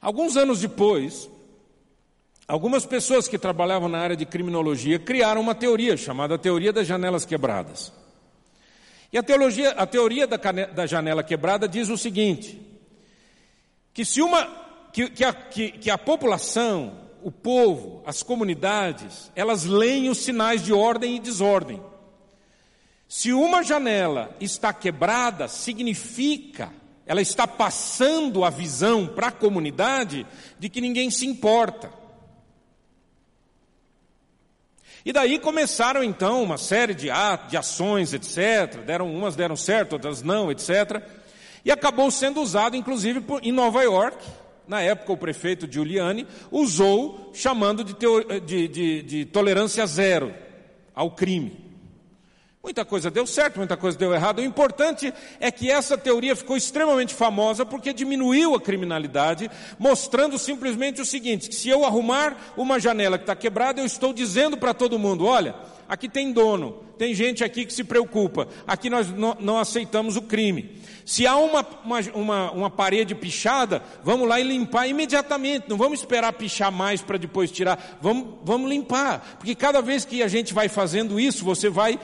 [0.00, 1.30] Alguns anos depois,
[2.48, 7.24] algumas pessoas que trabalhavam na área de criminologia criaram uma teoria chamada teoria das janelas
[7.24, 7.92] quebradas.
[9.12, 10.38] E a, teologia, a teoria da,
[10.74, 12.69] da janela quebrada diz o seguinte:
[13.92, 14.60] que se uma
[14.92, 20.62] que, que, a, que, que a população, o povo, as comunidades, elas leem os sinais
[20.64, 21.82] de ordem e desordem.
[23.08, 26.72] Se uma janela está quebrada, significa,
[27.06, 30.26] ela está passando a visão para a comunidade
[30.58, 31.92] de que ninguém se importa.
[35.04, 37.08] E daí começaram então uma série de,
[37.48, 38.84] de ações, etc.
[38.84, 41.02] Deram, umas deram certo, outras não, etc.
[41.64, 44.16] E acabou sendo usado, inclusive, por, em Nova York.
[44.66, 47.94] Na época, o prefeito Giuliani usou, chamando de,
[48.46, 50.32] de, de, de tolerância zero
[50.94, 51.70] ao crime.
[52.62, 54.40] Muita coisa deu certo, muita coisa deu errado.
[54.40, 61.00] O importante é que essa teoria ficou extremamente famosa porque diminuiu a criminalidade, mostrando simplesmente
[61.00, 64.98] o seguinte: se eu arrumar uma janela que está quebrada, eu estou dizendo para todo
[64.98, 65.54] mundo: olha,
[65.90, 70.80] aqui tem dono, tem gente aqui que se preocupa, aqui nós não, aceitamos o crime.
[71.04, 75.98] Se há uma, uma, uma, uma, parede pichada, vamos lá e limpar imediatamente, não vamos
[75.98, 80.54] esperar pichar mais para depois tirar, vamos, vamos limpar, porque cada vez que a gente
[80.54, 81.98] vai fazendo isso, você vai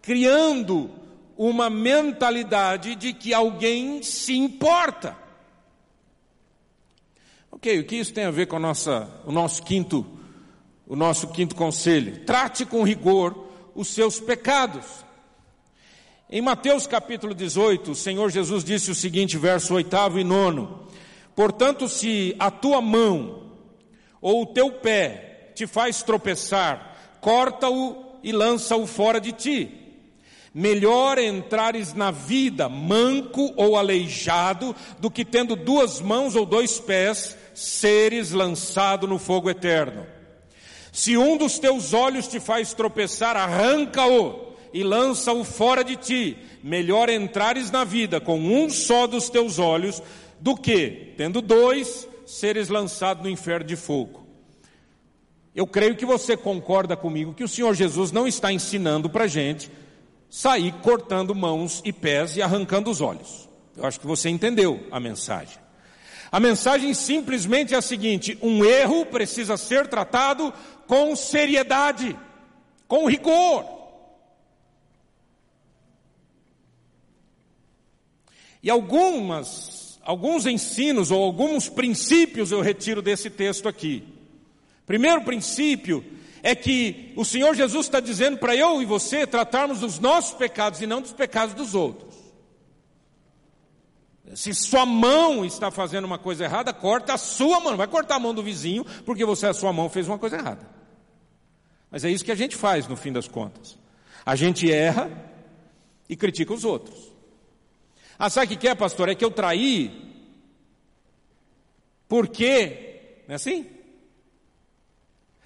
[0.00, 0.90] criando
[1.36, 5.14] uma mentalidade de que alguém se importa.
[7.52, 10.17] Ok, o que isso tem a ver com nossa, o nosso quinto,
[10.88, 12.24] o nosso quinto conselho?
[12.24, 14.84] Trate com rigor os seus pecados.
[16.30, 20.68] Em Mateus capítulo 18, o Senhor Jesus disse o seguinte, verso 8 e 9:
[21.36, 23.52] Portanto, se a tua mão
[24.20, 29.74] ou o teu pé te faz tropeçar, corta-o e lança-o fora de ti.
[30.52, 37.36] Melhor entrares na vida manco ou aleijado do que tendo duas mãos ou dois pés,
[37.54, 40.17] seres lançado no fogo eterno.
[40.98, 46.36] Se um dos teus olhos te faz tropeçar, arranca-o e lança-o fora de ti.
[46.60, 50.02] Melhor entrares na vida com um só dos teus olhos
[50.40, 54.26] do que, tendo dois, seres lançado no inferno de fogo.
[55.54, 59.28] Eu creio que você concorda comigo que o Senhor Jesus não está ensinando para a
[59.28, 59.70] gente
[60.28, 63.48] sair cortando mãos e pés e arrancando os olhos.
[63.76, 65.67] Eu acho que você entendeu a mensagem.
[66.30, 70.52] A mensagem simplesmente é a seguinte: um erro precisa ser tratado
[70.86, 72.16] com seriedade,
[72.86, 73.78] com rigor.
[78.62, 84.04] E algumas, alguns ensinos ou alguns princípios eu retiro desse texto aqui.
[84.84, 86.04] Primeiro princípio
[86.42, 90.80] é que o Senhor Jesus está dizendo para eu e você tratarmos dos nossos pecados
[90.80, 92.07] e não dos pecados dos outros.
[94.34, 97.70] Se sua mão está fazendo uma coisa errada, corta a sua mão.
[97.70, 100.36] Não vai cortar a mão do vizinho porque você, a sua mão, fez uma coisa
[100.36, 100.68] errada.
[101.90, 103.78] Mas é isso que a gente faz no fim das contas.
[104.24, 105.10] A gente erra
[106.08, 107.12] e critica os outros.
[108.18, 109.08] Ah, sabe o que é, pastor?
[109.08, 110.08] É que eu traí
[112.08, 113.22] porque.
[113.26, 113.66] Não é assim?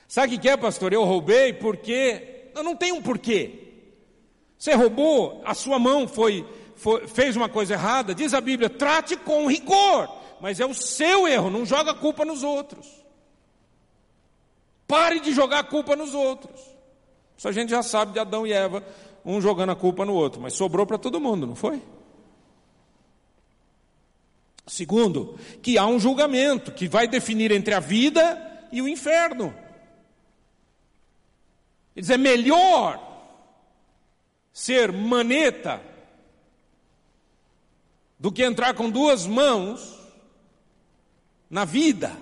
[0.09, 0.93] Sabe o que é, pastor?
[0.93, 2.51] Eu roubei porque.
[2.55, 3.59] Não, não tem um porquê.
[4.59, 6.47] Você roubou, a sua mão foi,
[7.09, 10.09] fez uma coisa errada, diz a Bíblia, trate com rigor,
[10.41, 12.87] mas é o seu erro, não joga a culpa nos outros.
[14.87, 16.61] Pare de jogar a culpa nos outros.
[17.37, 18.85] Isso a gente já sabe de Adão e Eva,
[19.25, 21.81] um jogando a culpa no outro, mas sobrou para todo mundo, não foi?
[24.67, 29.55] Segundo, que há um julgamento que vai definir entre a vida e o inferno.
[31.95, 33.13] Quer dizer, é melhor
[34.53, 35.92] ser maneta
[38.23, 39.99] do que entrar com duas mãos
[41.51, 42.17] na vida.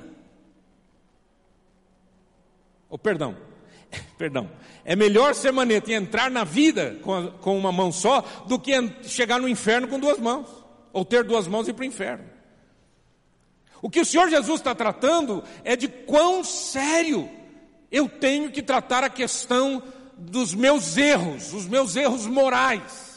[2.88, 3.36] Oh, perdão,
[4.16, 4.50] perdão.
[4.82, 8.58] É melhor ser maneta e entrar na vida com, a, com uma mão só do
[8.58, 10.48] que chegar no inferno com duas mãos.
[10.90, 12.24] Ou ter duas mãos e ir para o inferno.
[13.82, 17.28] O que o Senhor Jesus está tratando é de quão sério
[17.92, 19.82] eu tenho que tratar a questão
[20.16, 23.09] dos meus erros, os meus erros morais.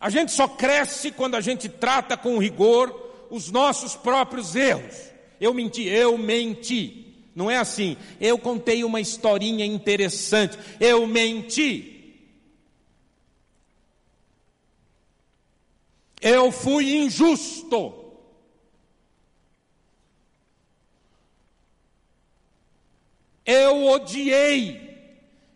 [0.00, 4.96] A gente só cresce quando a gente trata com rigor os nossos próprios erros.
[5.40, 7.14] Eu menti, eu menti.
[7.34, 7.96] Não é assim.
[8.20, 10.58] Eu contei uma historinha interessante.
[10.80, 12.16] Eu menti.
[16.20, 17.98] Eu fui injusto.
[23.48, 24.87] eu odiei,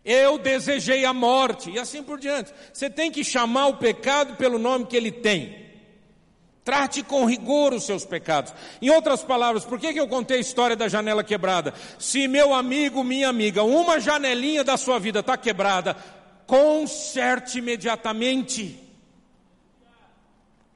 [0.05, 2.53] eu desejei a morte, e assim por diante.
[2.73, 5.63] Você tem que chamar o pecado pelo nome que ele tem.
[6.65, 8.53] Trate com rigor os seus pecados.
[8.81, 11.75] Em outras palavras, por que, que eu contei a história da janela quebrada?
[11.99, 15.97] Se meu amigo, minha amiga, uma janelinha da sua vida está quebrada,
[16.47, 18.79] conserte imediatamente.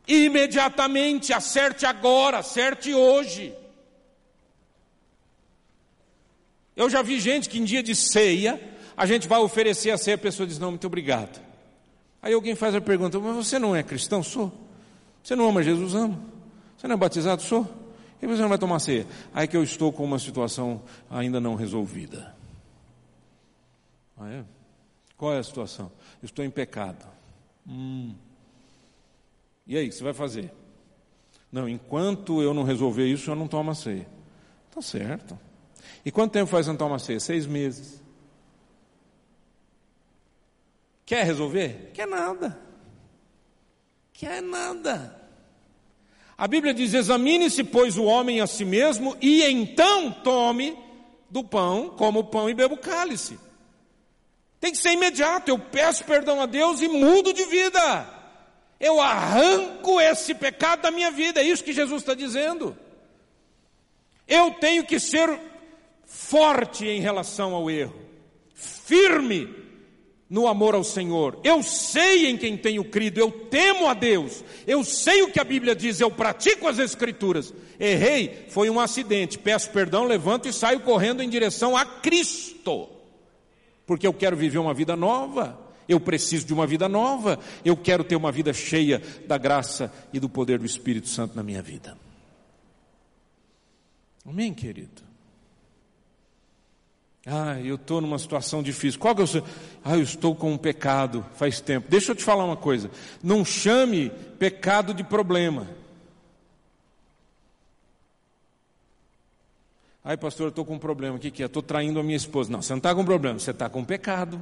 [0.09, 3.53] Imediatamente, acerte agora, acerte hoje.
[6.77, 8.61] Eu já vi gente que em dia de ceia,
[8.97, 11.41] a gente vai oferecer a ceia, a pessoa diz, não, muito obrigado.
[12.23, 14.23] Aí alguém faz a pergunta, mas você não é cristão?
[14.23, 14.53] Sou.
[15.23, 15.95] Você não ama Jesus?
[15.95, 16.19] Amo.
[16.77, 17.43] Você não é batizado?
[17.43, 17.69] Sou.
[18.21, 19.07] E você não vai tomar ceia?
[19.35, 22.35] Aí que eu estou com uma situação ainda não resolvida.
[24.19, 24.45] Ah, é?
[25.17, 25.93] Qual é a situação?
[26.23, 27.07] Eu estou em pecado.
[27.69, 28.15] Hum.
[29.67, 30.53] E aí, o que você vai fazer?
[31.51, 34.07] Não, enquanto eu não resolver isso, eu não tomo a ceia.
[34.71, 35.39] Tá certo.
[36.05, 37.21] E quanto tempo faz não toma ceia?
[37.21, 38.03] Seis meses.
[41.07, 41.93] Quer resolver?
[41.95, 42.61] Quer nada.
[44.13, 45.17] Quer nada.
[46.37, 50.77] A Bíblia diz: examine-se, pois, o homem a si mesmo, e então tome
[51.31, 53.39] do pão, como o pão e beba o cálice.
[54.59, 55.49] Tem que ser imediato.
[55.49, 58.15] Eu peço perdão a Deus e mudo de vida.
[58.81, 61.41] Eu arranco esse pecado da minha vida.
[61.41, 62.77] É isso que Jesus está dizendo.
[64.27, 65.39] Eu tenho que ser
[66.05, 67.95] forte em relação ao erro,
[68.55, 69.66] firme
[70.29, 71.39] no amor ao Senhor.
[71.45, 75.45] Eu sei em quem tenho crido, eu temo a Deus, eu sei o que a
[75.45, 77.53] Bíblia diz, eu pratico as Escrituras.
[77.79, 82.89] Errei, foi um acidente, peço perdão, levanto e saio correndo em direção a Cristo,
[83.87, 85.65] porque eu quero viver uma vida nova.
[85.89, 90.19] Eu preciso de uma vida nova, eu quero ter uma vida cheia da graça e
[90.19, 91.97] do poder do Espírito Santo na minha vida.
[94.29, 95.06] Amém, querido?
[97.29, 99.01] Ah, eu estou numa situação difícil.
[99.01, 99.43] Qual que é o seu?
[99.85, 101.91] Ah, eu estou com um pecado faz tempo.
[101.91, 102.89] Deixa eu te falar uma coisa.
[103.21, 105.67] Não chame pecado de problema.
[110.05, 111.17] Ai, pastor, eu estou com um problema.
[111.17, 111.47] O que, que é?
[111.47, 112.49] Estou traindo a minha esposa.
[112.49, 114.41] Não, você não está com problema, você está com pecado.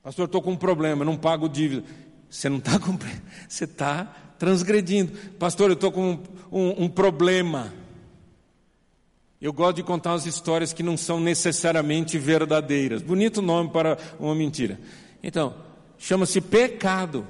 [0.00, 1.84] Pastor, estou com um problema, não pago dívida.
[2.30, 2.96] Você não está com.
[3.48, 4.04] Você está
[4.38, 5.12] transgredindo.
[5.38, 7.81] Pastor, eu estou com um, um, um problema.
[9.42, 13.02] Eu gosto de contar as histórias que não são necessariamente verdadeiras.
[13.02, 14.78] Bonito nome para uma mentira.
[15.20, 15.52] Então,
[15.98, 17.26] chama-se pecado.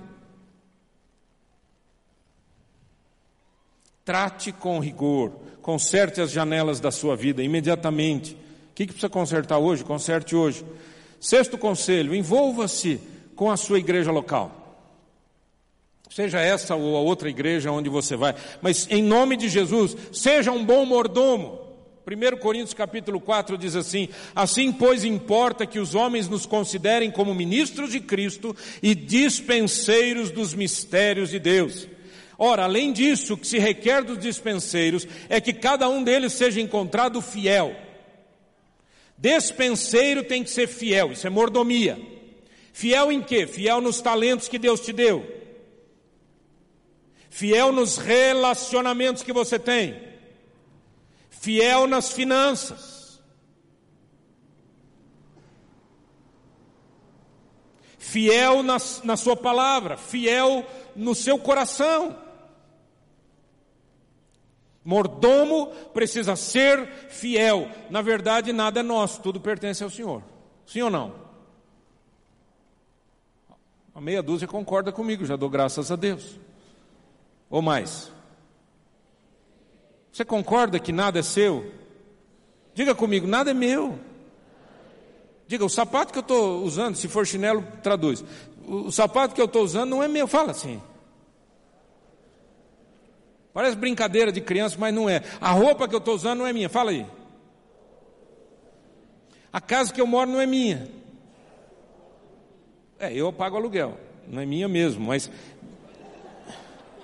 [4.05, 5.31] Trate com rigor,
[5.63, 8.35] conserte as janelas da sua vida imediatamente.
[8.35, 9.83] O que, que precisa consertar hoje?
[9.83, 10.67] Conserte hoje.
[11.19, 13.01] Sexto conselho: envolva-se
[13.35, 14.77] com a sua igreja local.
[16.11, 20.53] Seja essa ou a outra igreja onde você vai, mas em nome de Jesus, seja
[20.53, 21.62] um bom mordomo.
[22.05, 27.35] 1 Coríntios capítulo 4 diz assim: Assim, pois, importa que os homens nos considerem como
[27.35, 31.87] ministros de Cristo e dispenseiros dos mistérios de Deus.
[32.37, 36.61] Ora, além disso, o que se requer dos dispenseiros é que cada um deles seja
[36.61, 37.77] encontrado fiel.
[39.17, 42.01] Despenseiro tem que ser fiel, isso é mordomia.
[42.73, 43.47] Fiel em quê?
[43.47, 45.25] Fiel nos talentos que Deus te deu.
[47.31, 50.12] Fiel nos relacionamentos que você tem.
[51.43, 53.21] Fiel nas finanças.
[57.99, 59.97] Fiel na, na sua palavra.
[59.97, 60.65] Fiel
[60.95, 62.17] no seu coração.
[64.85, 67.69] Mordomo precisa ser fiel.
[67.91, 70.23] Na verdade, nada é nosso, tudo pertence ao Senhor.
[70.65, 71.13] Sim ou não?
[73.93, 76.39] A meia dúzia concorda comigo, já dou graças a Deus.
[77.51, 78.12] Ou mais?
[80.13, 81.73] Você concorda que nada é seu?
[82.75, 83.99] Diga comigo, nada é meu.
[85.47, 88.23] Diga, o sapato que eu estou usando, se for chinelo, traduz.
[88.67, 90.27] O, o sapato que eu estou usando não é meu.
[90.27, 90.81] Fala assim.
[93.55, 95.23] Parece brincadeira de criança, mas não é.
[95.41, 96.69] A roupa que eu estou usando não é minha.
[96.69, 97.07] Fala aí.
[99.53, 100.89] A casa que eu moro não é minha.
[102.99, 103.99] É, eu pago aluguel.
[104.29, 105.31] Não é minha mesmo, mas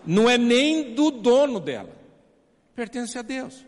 [0.07, 1.98] não é nem do dono dela.
[2.79, 3.67] Pertence a Deus.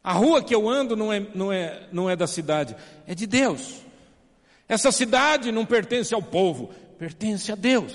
[0.00, 3.26] A rua que eu ando não é, não é, não é da cidade, é de
[3.26, 3.80] Deus.
[4.68, 7.92] Essa cidade não pertence ao povo, pertence a Deus.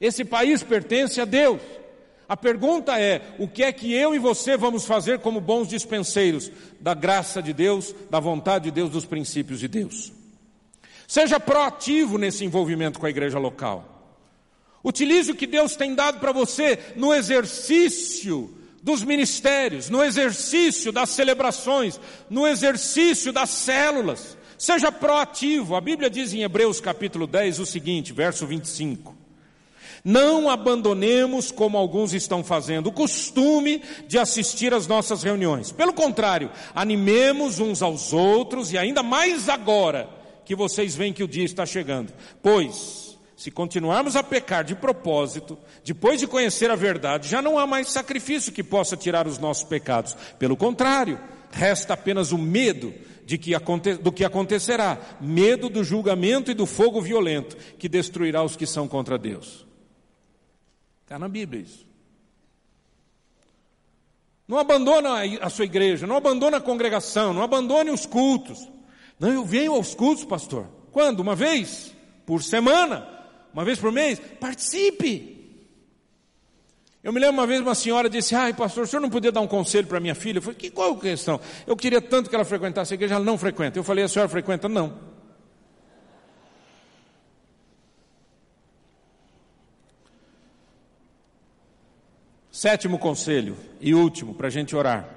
[0.00, 1.60] Esse país pertence a Deus.
[2.26, 6.50] A pergunta é: o que é que eu e você vamos fazer como bons dispenseiros
[6.80, 10.14] da graça de Deus, da vontade de Deus, dos princípios de Deus?
[11.06, 14.16] Seja proativo nesse envolvimento com a igreja local.
[14.82, 21.10] Utilize o que Deus tem dado para você no exercício dos ministérios, no exercício das
[21.10, 24.36] celebrações, no exercício das células.
[24.58, 25.76] Seja proativo.
[25.76, 29.22] A Bíblia diz em Hebreus capítulo 10 o seguinte, verso 25:
[30.04, 35.70] não abandonemos, como alguns estão fazendo, o costume de assistir às nossas reuniões.
[35.70, 40.08] Pelo contrário, animemos uns aos outros e ainda mais agora
[40.44, 42.12] que vocês veem que o dia está chegando.
[42.42, 43.11] Pois,
[43.42, 47.90] se continuarmos a pecar de propósito, depois de conhecer a verdade, já não há mais
[47.90, 50.16] sacrifício que possa tirar os nossos pecados.
[50.38, 51.18] Pelo contrário,
[51.50, 52.94] resta apenas o medo
[53.26, 53.50] de que
[54.00, 58.86] do que acontecerá, medo do julgamento e do fogo violento que destruirá os que são
[58.86, 59.66] contra Deus.
[61.02, 61.84] Está na Bíblia isso.
[64.46, 68.68] Não abandona a sua igreja, não abandona a congregação, não abandone os cultos.
[69.18, 70.68] Não, eu venho aos cultos, pastor.
[70.92, 71.18] Quando?
[71.18, 71.92] Uma vez?
[72.24, 73.11] Por semana?
[73.52, 74.18] Uma vez por mês?
[74.40, 75.32] Participe.
[77.02, 79.40] Eu me lembro uma vez uma senhora disse: Ai, pastor, o senhor não podia dar
[79.40, 80.38] um conselho para minha filha?
[80.38, 81.40] Eu falei: que, Qual a questão?
[81.66, 83.78] Eu queria tanto que ela frequentasse a igreja, ela não frequenta.
[83.78, 84.68] Eu falei: A senhora frequenta?
[84.68, 85.12] Não.
[92.52, 95.08] Sétimo conselho e último para a gente orar.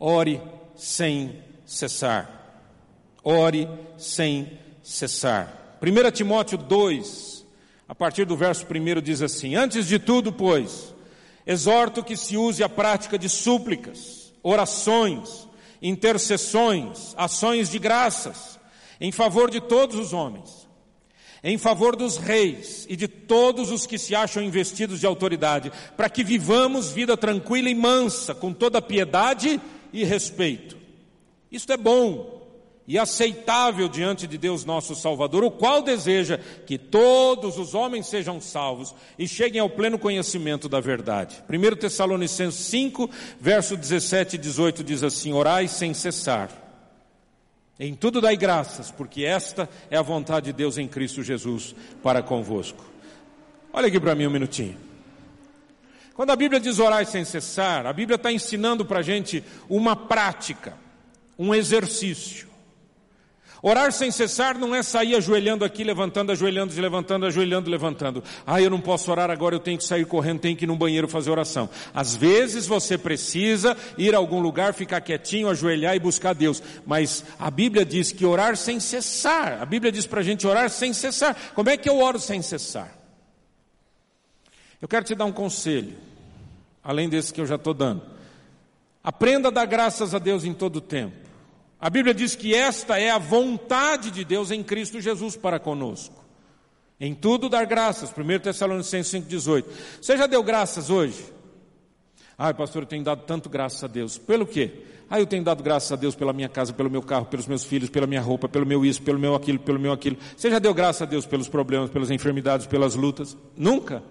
[0.00, 0.42] Ore
[0.74, 2.58] sem cessar.
[3.22, 5.61] Ore sem cessar.
[5.82, 7.44] 1 Timóteo 2,
[7.88, 10.94] a partir do verso 1 diz assim: Antes de tudo, pois,
[11.44, 15.48] exorto que se use a prática de súplicas, orações,
[15.82, 18.60] intercessões, ações de graças,
[19.00, 20.62] em favor de todos os homens
[21.44, 26.08] em favor dos reis e de todos os que se acham investidos de autoridade, para
[26.08, 29.60] que vivamos vida tranquila e mansa, com toda piedade
[29.92, 30.76] e respeito.
[31.50, 32.41] Isto é bom
[32.86, 38.40] e aceitável diante de Deus nosso Salvador, o qual deseja que todos os homens sejam
[38.40, 41.42] salvos e cheguem ao pleno conhecimento da verdade.
[41.48, 43.08] 1 Tessalonicenses 5,
[43.40, 46.50] verso 17 e 18 diz assim: Orai sem cessar.
[47.78, 52.22] Em tudo dai graças, porque esta é a vontade de Deus em Cristo Jesus para
[52.22, 52.84] convosco.
[53.72, 54.76] Olha aqui para mim um minutinho.
[56.14, 59.96] Quando a Bíblia diz orar sem cessar, a Bíblia está ensinando para a gente uma
[59.96, 60.74] prática,
[61.38, 62.51] um exercício.
[63.64, 68.24] Orar sem cessar não é sair ajoelhando aqui, levantando, ajoelhando, levantando, ajoelhando, levantando.
[68.44, 70.74] Ah, eu não posso orar agora, eu tenho que sair correndo, tenho que ir no
[70.74, 71.70] banheiro fazer oração.
[71.94, 76.60] Às vezes você precisa ir a algum lugar, ficar quietinho, ajoelhar e buscar Deus.
[76.84, 79.62] Mas a Bíblia diz que orar sem cessar.
[79.62, 81.36] A Bíblia diz para a gente orar sem cessar.
[81.54, 82.92] Como é que eu oro sem cessar?
[84.80, 85.96] Eu quero te dar um conselho,
[86.82, 88.02] além desse que eu já estou dando.
[89.04, 91.21] Aprenda a dar graças a Deus em todo o tempo.
[91.82, 96.24] A Bíblia diz que esta é a vontade de Deus em Cristo Jesus para conosco.
[97.00, 98.14] Em tudo dar graças.
[98.16, 99.64] 1 Tessalonicenses 5,18.
[100.00, 101.24] Você já deu graças hoje?
[102.38, 104.16] Ai, pastor, eu tenho dado tanto graças a Deus.
[104.16, 104.84] Pelo quê?
[105.10, 107.64] Ah, eu tenho dado graças a Deus pela minha casa, pelo meu carro, pelos meus
[107.64, 110.16] filhos, pela minha roupa, pelo meu isso, pelo meu aquilo, pelo meu aquilo.
[110.36, 113.36] Você já deu graças a Deus pelos problemas, pelas enfermidades, pelas lutas?
[113.56, 114.04] Nunca.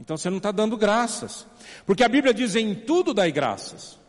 [0.00, 1.46] Então você não está dando graças.
[1.86, 4.00] Porque a Bíblia diz: em tudo dai graças.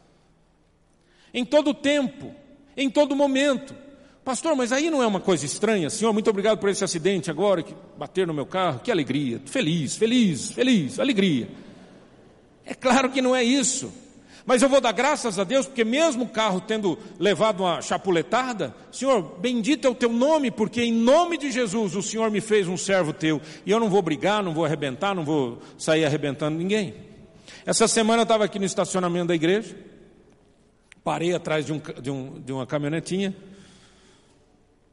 [1.32, 2.34] Em todo tempo,
[2.76, 3.76] em todo momento.
[4.24, 5.90] Pastor, mas aí não é uma coisa estranha?
[5.90, 8.80] Senhor, muito obrigado por esse acidente agora que bater no meu carro.
[8.84, 9.40] Que alegria.
[9.46, 11.48] Feliz, feliz, feliz, alegria.
[12.66, 13.92] É claro que não é isso.
[14.46, 18.76] Mas eu vou dar graças a Deus, porque mesmo o carro tendo levado uma chapuletada,
[18.92, 22.68] Senhor, bendito é o teu nome, porque em nome de Jesus o Senhor me fez
[22.68, 23.42] um servo teu.
[23.66, 26.94] E eu não vou brigar, não vou arrebentar, não vou sair arrebentando ninguém.
[27.66, 29.76] Essa semana eu estava aqui no estacionamento da igreja,
[31.06, 33.34] parei atrás de, um, de, um, de uma caminhonetinha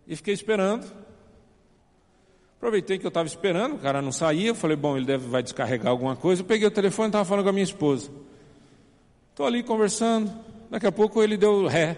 [0.06, 0.86] e fiquei esperando.
[2.58, 5.42] Aproveitei que eu estava esperando, o cara não saía, eu falei, bom, ele deve vai
[5.42, 6.42] descarregar alguma coisa.
[6.42, 8.10] Eu peguei o telefone e estava falando com a minha esposa.
[9.30, 10.30] Estou ali conversando,
[10.70, 11.96] daqui a pouco ele deu ré.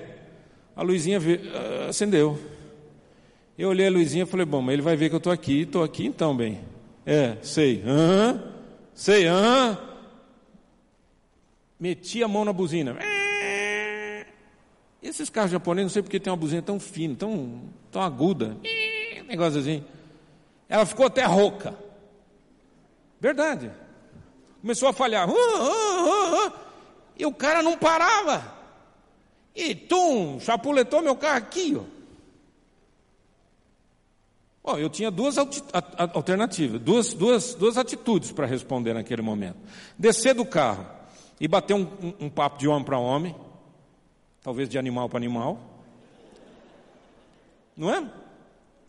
[0.76, 2.38] A luzinha uh, acendeu.
[3.58, 5.62] Eu olhei a luzinha e falei, bom, mas ele vai ver que eu estou aqui,
[5.62, 6.60] estou aqui então, bem.
[7.04, 7.82] É, sei.
[8.94, 9.76] Sei, aham.
[11.80, 12.96] Meti a mão na buzina.
[15.04, 17.60] Esses carros japoneses, não sei porque tem uma buzina tão fina, tão,
[17.92, 18.56] tão aguda.
[19.28, 19.84] Negócio assim.
[20.66, 21.74] Ela ficou até rouca.
[23.20, 23.70] Verdade.
[24.62, 25.28] Começou a falhar.
[27.18, 28.54] E o cara não parava.
[29.54, 31.84] E tum, chapuletou meu carro aqui, ó.
[34.66, 39.58] Oh, eu tinha duas alternativas, duas, duas, duas atitudes para responder naquele momento.
[39.98, 40.86] Descer do carro
[41.38, 43.36] e bater um, um, um papo de homem para homem,
[44.44, 45.58] talvez de animal para animal.
[47.74, 48.12] Não é?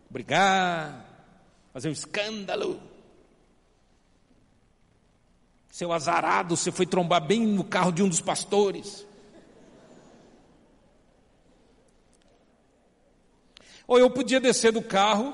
[0.10, 1.06] Brigar,
[1.72, 2.80] fazer um escândalo.
[5.70, 9.06] Seu azarado, você foi trombar bem no carro de um dos pastores.
[13.88, 15.34] Ou eu podia descer do carro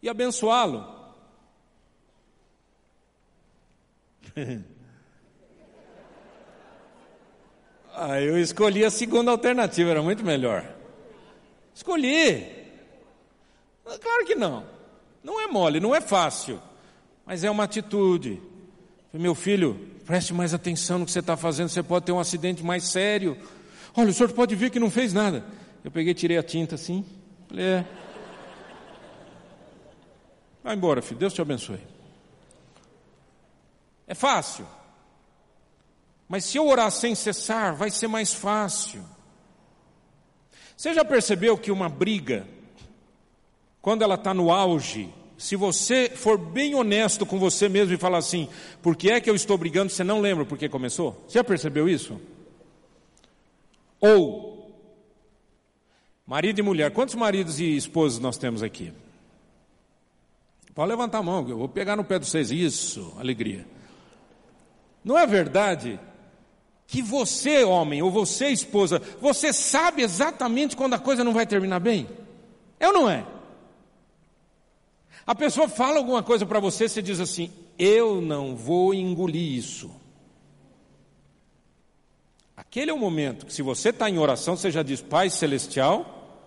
[0.00, 0.86] e abençoá-lo.
[7.94, 10.64] ah, eu escolhi a segunda alternativa, era muito melhor.
[11.74, 12.46] Escolhi.
[13.84, 14.64] Claro que não.
[15.22, 16.60] Não é mole, não é fácil,
[17.24, 18.40] mas é uma atitude.
[19.12, 22.64] Meu filho, preste mais atenção no que você está fazendo, você pode ter um acidente
[22.64, 23.36] mais sério.
[23.96, 25.44] Olha, o senhor pode ver que não fez nada.
[25.84, 27.04] Eu peguei, tirei a tinta assim.
[27.48, 27.86] Falei, é.
[30.64, 31.80] Vai embora, filho, Deus te abençoe.
[34.06, 34.66] É fácil.
[36.32, 39.04] Mas se eu orar sem cessar, vai ser mais fácil.
[40.74, 42.48] Você já percebeu que uma briga,
[43.82, 48.16] quando ela está no auge, se você for bem honesto com você mesmo e falar
[48.16, 48.48] assim,
[48.80, 51.22] por que é que eu estou brigando, você não lembra por que começou?
[51.28, 52.18] Você já percebeu isso?
[54.00, 54.74] Ou,
[56.26, 58.90] marido e mulher, quantos maridos e esposas nós temos aqui?
[60.74, 62.50] Pode levantar a mão, eu vou pegar no pé de vocês.
[62.50, 63.66] Isso, alegria.
[65.04, 66.00] Não é verdade
[66.92, 71.80] que você, homem, ou você, esposa, você sabe exatamente quando a coisa não vai terminar
[71.80, 72.06] bem?
[72.78, 73.24] É ou não é?
[75.26, 79.90] A pessoa fala alguma coisa para você, você diz assim: eu não vou engolir isso.
[82.54, 86.44] Aquele é o momento que, se você está em oração, você já diz: Pai Celestial,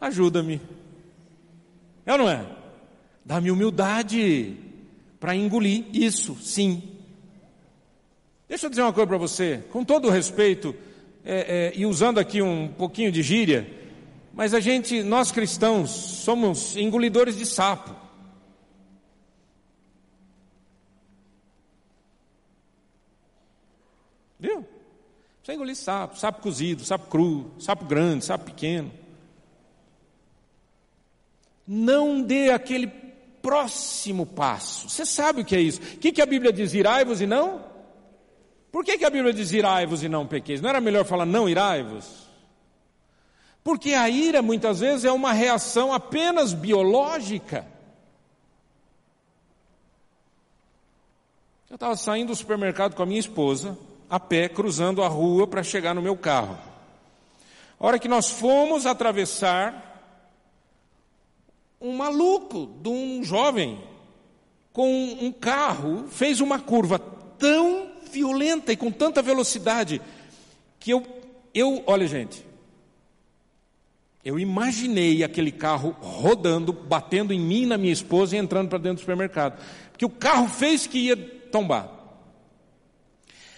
[0.00, 0.60] ajuda-me.
[2.04, 2.44] É ou não é?
[3.24, 4.56] Dá-me humildade
[5.20, 6.97] para engolir isso, sim.
[8.48, 10.74] Deixa eu dizer uma coisa para você, com todo respeito,
[11.24, 13.70] é, é, e usando aqui um pouquinho de gíria,
[14.32, 17.94] mas a gente, nós cristãos, somos engolidores de sapo.
[24.40, 24.64] Viu?
[25.42, 28.90] Você engolir sapo, sapo cozido, sapo cru, sapo grande, sapo pequeno.
[31.66, 32.86] Não dê aquele
[33.42, 34.88] próximo passo.
[34.88, 35.80] Você sabe o que é isso?
[35.80, 36.72] O que, que a Bíblia diz?
[36.72, 37.77] Irai-vos e não?
[38.78, 40.60] Por que, que a Bíblia diz irai-vos e não pequeis?
[40.60, 42.28] Não era melhor falar não irai-vos?
[43.64, 47.66] Porque a ira muitas vezes é uma reação apenas biológica.
[51.68, 53.76] Eu estava saindo do supermercado com a minha esposa,
[54.08, 56.56] a pé, cruzando a rua para chegar no meu carro.
[57.80, 60.22] A hora que nós fomos atravessar,
[61.80, 63.82] um maluco de um jovem
[64.72, 64.88] com
[65.20, 70.00] um carro fez uma curva tão violenta e com tanta velocidade
[70.80, 71.06] que eu,
[71.54, 72.44] eu, olha gente,
[74.24, 78.96] eu imaginei aquele carro rodando, batendo em mim na minha esposa e entrando para dentro
[78.96, 79.58] do supermercado.
[79.90, 81.88] Porque o carro fez que ia tombar.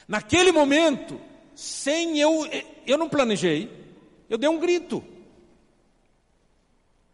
[0.07, 1.21] Naquele momento,
[1.55, 2.49] sem eu,
[2.87, 3.71] eu não planejei,
[4.29, 5.03] eu dei um grito.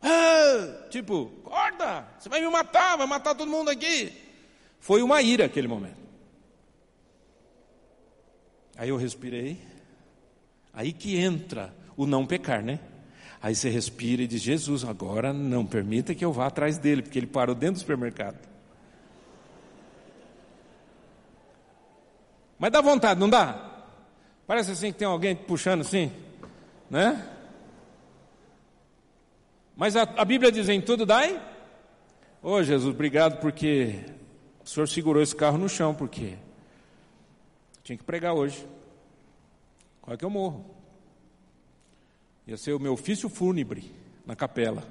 [0.02, 4.12] Ah, tipo, acorda, você vai me matar, vai matar todo mundo aqui.
[4.78, 6.05] Foi uma ira aquele momento.
[8.76, 9.58] Aí eu respirei,
[10.72, 12.78] aí que entra o não pecar, né?
[13.40, 17.18] Aí você respira e diz: Jesus, agora não permita que eu vá atrás dele, porque
[17.18, 18.38] ele parou dentro do supermercado.
[22.58, 23.84] Mas dá vontade, não dá?
[24.46, 26.10] Parece assim que tem alguém puxando assim,
[26.90, 27.32] né?
[29.76, 31.40] Mas a, a Bíblia diz em tudo dai.
[32.42, 34.00] Ô oh, Jesus, obrigado porque
[34.64, 36.34] o Senhor segurou esse carro no chão, porque
[37.86, 38.66] tinha que pregar hoje.
[40.02, 40.64] Qual é que eu morro?
[42.44, 43.92] Ia ser o meu ofício fúnebre
[44.26, 44.82] na capela.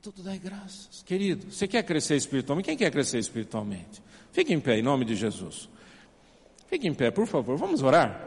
[0.00, 1.02] tudo dai graças.
[1.02, 2.66] Querido, você quer crescer espiritualmente?
[2.66, 4.00] Quem quer crescer espiritualmente?
[4.32, 5.68] Fique em pé, em nome de Jesus.
[6.68, 7.56] Fique em pé, por favor.
[7.56, 8.26] Vamos orar?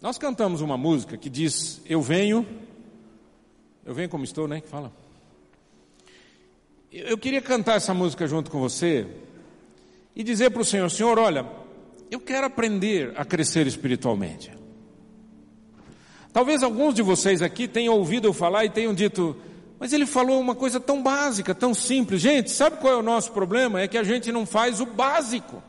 [0.00, 2.46] Nós cantamos uma música que diz: Eu venho,
[3.84, 4.60] eu venho como estou, né?
[4.60, 4.92] Que fala.
[6.92, 9.06] Eu queria cantar essa música junto com você
[10.14, 11.46] e dizer para o Senhor: Senhor, olha,
[12.10, 14.52] eu quero aprender a crescer espiritualmente.
[16.34, 19.34] Talvez alguns de vocês aqui tenham ouvido eu falar e tenham dito,
[19.78, 22.20] mas ele falou uma coisa tão básica, tão simples.
[22.20, 23.80] Gente, sabe qual é o nosso problema?
[23.80, 25.62] É que a gente não faz o básico.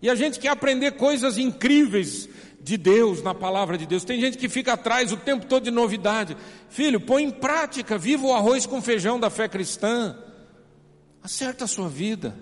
[0.00, 2.28] E a gente quer aprender coisas incríveis
[2.60, 4.04] de Deus, na palavra de Deus.
[4.04, 6.36] Tem gente que fica atrás o tempo todo de novidade.
[6.68, 10.16] Filho, põe em prática, viva o arroz com feijão da fé cristã.
[11.26, 12.36] Acerta a sua vida.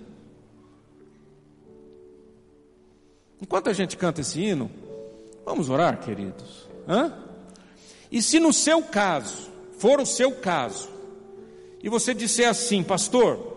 [3.41, 4.71] Enquanto a gente canta esse hino,
[5.43, 6.69] vamos orar, queridos.
[6.87, 7.11] Hã?
[8.13, 10.91] E se no seu caso, for o seu caso,
[11.83, 13.57] e você disser assim, pastor,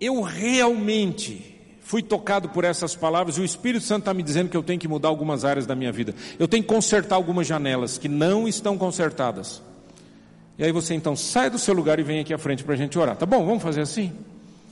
[0.00, 4.56] eu realmente fui tocado por essas palavras e o Espírito Santo está me dizendo que
[4.56, 7.98] eu tenho que mudar algumas áreas da minha vida, eu tenho que consertar algumas janelas
[7.98, 9.62] que não estão consertadas.
[10.58, 12.76] E aí você então sai do seu lugar e vem aqui à frente para a
[12.76, 13.44] gente orar, tá bom?
[13.44, 14.12] Vamos fazer assim?